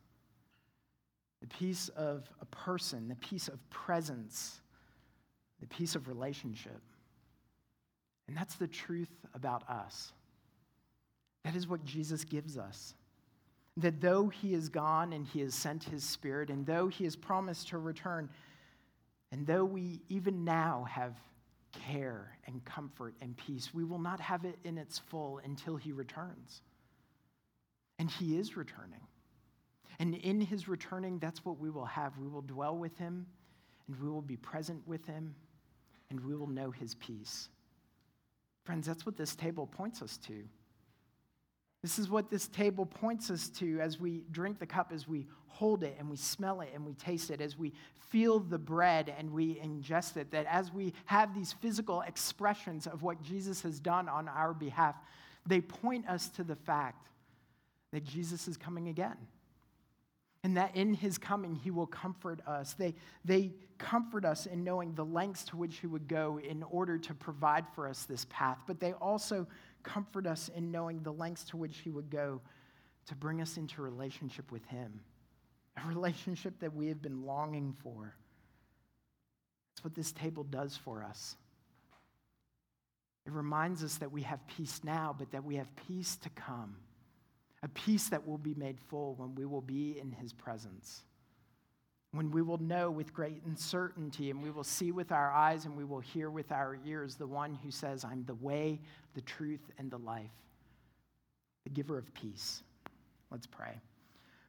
The 1.41 1.47
peace 1.47 1.89
of 1.89 2.27
a 2.41 2.45
person, 2.45 3.07
the 3.07 3.15
peace 3.15 3.47
of 3.47 3.69
presence, 3.69 4.59
the 5.59 5.67
peace 5.67 5.95
of 5.95 6.07
relationship. 6.07 6.81
And 8.27 8.35
that's 8.35 8.55
the 8.55 8.67
truth 8.67 9.11
about 9.33 9.67
us. 9.69 10.11
That 11.45 11.55
is 11.55 11.67
what 11.67 11.85
Jesus 11.85 12.23
gives 12.23 12.57
us. 12.57 12.93
That 13.77 14.01
though 14.01 14.27
he 14.27 14.53
is 14.53 14.69
gone 14.69 15.13
and 15.13 15.25
he 15.25 15.39
has 15.41 15.53
sent 15.53 15.83
his 15.83 16.03
spirit, 16.03 16.49
and 16.49 16.65
though 16.65 16.87
he 16.87 17.03
has 17.03 17.15
promised 17.15 17.69
to 17.69 17.77
return, 17.77 18.29
and 19.31 19.45
though 19.45 19.65
we 19.65 20.01
even 20.09 20.43
now 20.43 20.85
have 20.89 21.13
care 21.71 22.37
and 22.47 22.63
comfort 22.65 23.13
and 23.21 23.37
peace, 23.37 23.73
we 23.73 23.83
will 23.83 23.99
not 23.99 24.19
have 24.19 24.45
it 24.45 24.57
in 24.63 24.77
its 24.77 24.97
full 24.97 25.39
until 25.43 25.75
he 25.75 25.91
returns. 25.91 26.61
And 27.99 28.09
he 28.09 28.37
is 28.37 28.57
returning. 28.57 29.01
And 29.99 30.15
in 30.15 30.41
his 30.41 30.67
returning, 30.67 31.19
that's 31.19 31.43
what 31.43 31.59
we 31.59 31.69
will 31.69 31.85
have. 31.85 32.17
We 32.17 32.27
will 32.27 32.41
dwell 32.41 32.77
with 32.77 32.97
him, 32.97 33.25
and 33.87 33.99
we 33.99 34.09
will 34.09 34.21
be 34.21 34.37
present 34.37 34.81
with 34.87 35.05
him, 35.05 35.35
and 36.09 36.19
we 36.19 36.35
will 36.35 36.47
know 36.47 36.71
his 36.71 36.95
peace. 36.95 37.49
Friends, 38.63 38.85
that's 38.85 39.05
what 39.05 39.17
this 39.17 39.35
table 39.35 39.65
points 39.65 40.01
us 40.01 40.17
to. 40.17 40.43
This 41.81 41.99
is 41.99 42.09
what 42.09 42.29
this 42.29 42.47
table 42.47 42.85
points 42.85 43.31
us 43.31 43.49
to 43.49 43.79
as 43.79 43.99
we 43.99 44.23
drink 44.31 44.59
the 44.59 44.65
cup, 44.65 44.91
as 44.93 45.07
we 45.07 45.27
hold 45.47 45.83
it 45.83 45.95
and 45.97 46.09
we 46.09 46.17
smell 46.17 46.61
it 46.61 46.69
and 46.73 46.85
we 46.85 46.93
taste 46.93 47.31
it, 47.31 47.39
as 47.39 47.57
we 47.57 47.73
feel 48.09 48.39
the 48.39 48.57
bread 48.57 49.13
and 49.17 49.31
we 49.31 49.55
ingest 49.55 50.17
it, 50.17 50.31
that 50.31 50.45
as 50.47 50.71
we 50.71 50.93
have 51.05 51.33
these 51.33 51.53
physical 51.53 52.01
expressions 52.01 52.87
of 52.87 53.03
what 53.03 53.21
Jesus 53.21 53.61
has 53.61 53.79
done 53.79 54.09
on 54.09 54.27
our 54.27 54.53
behalf, 54.53 54.95
they 55.45 55.61
point 55.61 56.07
us 56.09 56.29
to 56.29 56.43
the 56.43 56.55
fact 56.55 57.07
that 57.93 58.03
Jesus 58.03 58.47
is 58.47 58.57
coming 58.57 58.89
again 58.89 59.17
and 60.47 60.55
that 60.55 60.73
in 60.77 60.93
his 60.93 61.17
coming 61.17 61.55
he 61.55 61.71
will 61.71 61.85
comfort 61.85 62.39
us. 62.47 62.71
They, 62.71 62.95
they 63.25 63.51
comfort 63.77 64.23
us 64.23 64.45
in 64.45 64.63
knowing 64.63 64.95
the 64.95 65.03
lengths 65.03 65.43
to 65.45 65.57
which 65.57 65.79
he 65.79 65.87
would 65.87 66.07
go 66.07 66.39
in 66.39 66.63
order 66.63 66.97
to 66.97 67.13
provide 67.13 67.65
for 67.75 67.85
us 67.85 68.05
this 68.05 68.25
path, 68.29 68.57
but 68.65 68.79
they 68.79 68.93
also 68.93 69.45
comfort 69.83 70.25
us 70.25 70.49
in 70.55 70.71
knowing 70.71 71.03
the 71.03 71.11
lengths 71.11 71.43
to 71.49 71.57
which 71.57 71.79
he 71.79 71.89
would 71.89 72.09
go 72.09 72.39
to 73.07 73.15
bring 73.15 73.41
us 73.41 73.57
into 73.57 73.81
relationship 73.81 74.49
with 74.49 74.65
him, 74.67 75.01
a 75.83 75.85
relationship 75.89 76.57
that 76.61 76.73
we 76.73 76.87
have 76.87 77.01
been 77.01 77.25
longing 77.25 77.75
for. 77.83 78.15
That's 79.73 79.83
what 79.83 79.95
this 79.95 80.13
table 80.13 80.45
does 80.45 80.77
for 80.77 81.03
us. 81.03 81.35
It 83.25 83.33
reminds 83.33 83.83
us 83.83 83.95
that 83.95 84.13
we 84.13 84.21
have 84.21 84.39
peace 84.47 84.79
now, 84.81 85.13
but 85.19 85.29
that 85.31 85.43
we 85.43 85.57
have 85.57 85.67
peace 85.75 86.15
to 86.21 86.29
come 86.29 86.77
a 87.63 87.67
peace 87.69 88.09
that 88.09 88.25
will 88.25 88.37
be 88.37 88.53
made 88.55 88.79
full 88.79 89.15
when 89.15 89.33
we 89.35 89.45
will 89.45 89.61
be 89.61 89.99
in 89.99 90.11
his 90.11 90.33
presence. 90.33 91.03
When 92.11 92.31
we 92.31 92.41
will 92.41 92.59
know 92.59 92.89
with 92.89 93.13
great 93.13 93.41
certainty 93.55 94.29
and 94.29 94.41
we 94.41 94.51
will 94.51 94.63
see 94.63 94.91
with 94.91 95.11
our 95.11 95.31
eyes 95.31 95.65
and 95.65 95.75
we 95.75 95.83
will 95.83 95.99
hear 95.99 96.29
with 96.29 96.51
our 96.51 96.77
ears 96.85 97.15
the 97.15 97.27
one 97.27 97.55
who 97.55 97.71
says, 97.71 98.05
I'm 98.05 98.23
the 98.25 98.35
way, 98.35 98.79
the 99.13 99.21
truth, 99.21 99.71
and 99.77 99.91
the 99.91 99.97
life, 99.97 100.31
the 101.63 101.69
giver 101.69 101.97
of 101.97 102.13
peace. 102.13 102.63
Let's 103.29 103.47
pray. 103.47 103.81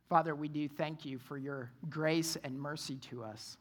Father, 0.08 0.34
we 0.34 0.48
do 0.48 0.68
thank 0.68 1.04
you 1.04 1.18
for 1.18 1.36
your 1.36 1.70
grace 1.90 2.36
and 2.44 2.58
mercy 2.58 2.96
to 3.10 3.24
us. 3.24 3.56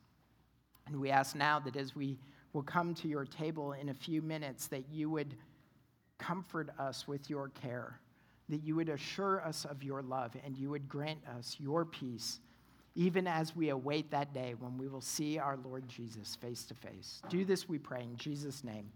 And 0.86 1.02
we 1.02 1.10
ask 1.10 1.36
now 1.36 1.60
that 1.60 1.76
as 1.76 1.96
we 1.96 2.20
will 2.54 2.64
come 2.64 2.94
to 2.96 3.08
your 3.08 3.26
table 3.26 3.74
in 3.74 3.90
a 3.90 3.94
few 3.94 4.22
minutes, 4.22 4.68
that 4.68 4.90
you 4.90 5.10
would 5.10 5.36
comfort 6.18 6.70
us 6.80 7.08
with 7.08 7.30
your 7.30 7.50
care 7.50 8.00
that 8.50 8.64
you 8.64 8.76
would 8.76 8.90
assure 8.90 9.42
us 9.46 9.66
of 9.66 9.84
your 9.84 10.02
love 10.02 10.36
and 10.46 10.58
you 10.58 10.70
would 10.70 10.88
grant 10.88 11.20
us 11.38 11.58
your 11.60 11.86
peace, 11.86 12.40
even 12.96 13.28
as 13.28 13.56
we 13.56 13.70
await 13.70 14.10
that 14.12 14.34
day 14.34 14.56
when 14.60 14.78
we 14.78 14.88
will 14.88 15.02
see 15.02 15.38
our 15.38 15.58
Lord 15.58 15.88
Jesus 15.88 16.36
face 16.36 16.64
to 16.66 16.74
face. 16.74 17.22
Do 17.30 17.46
this, 17.46 17.68
we 17.68 17.78
pray, 17.78 18.04
in 18.04 18.16
Jesus' 18.18 18.64
name. 18.64 18.90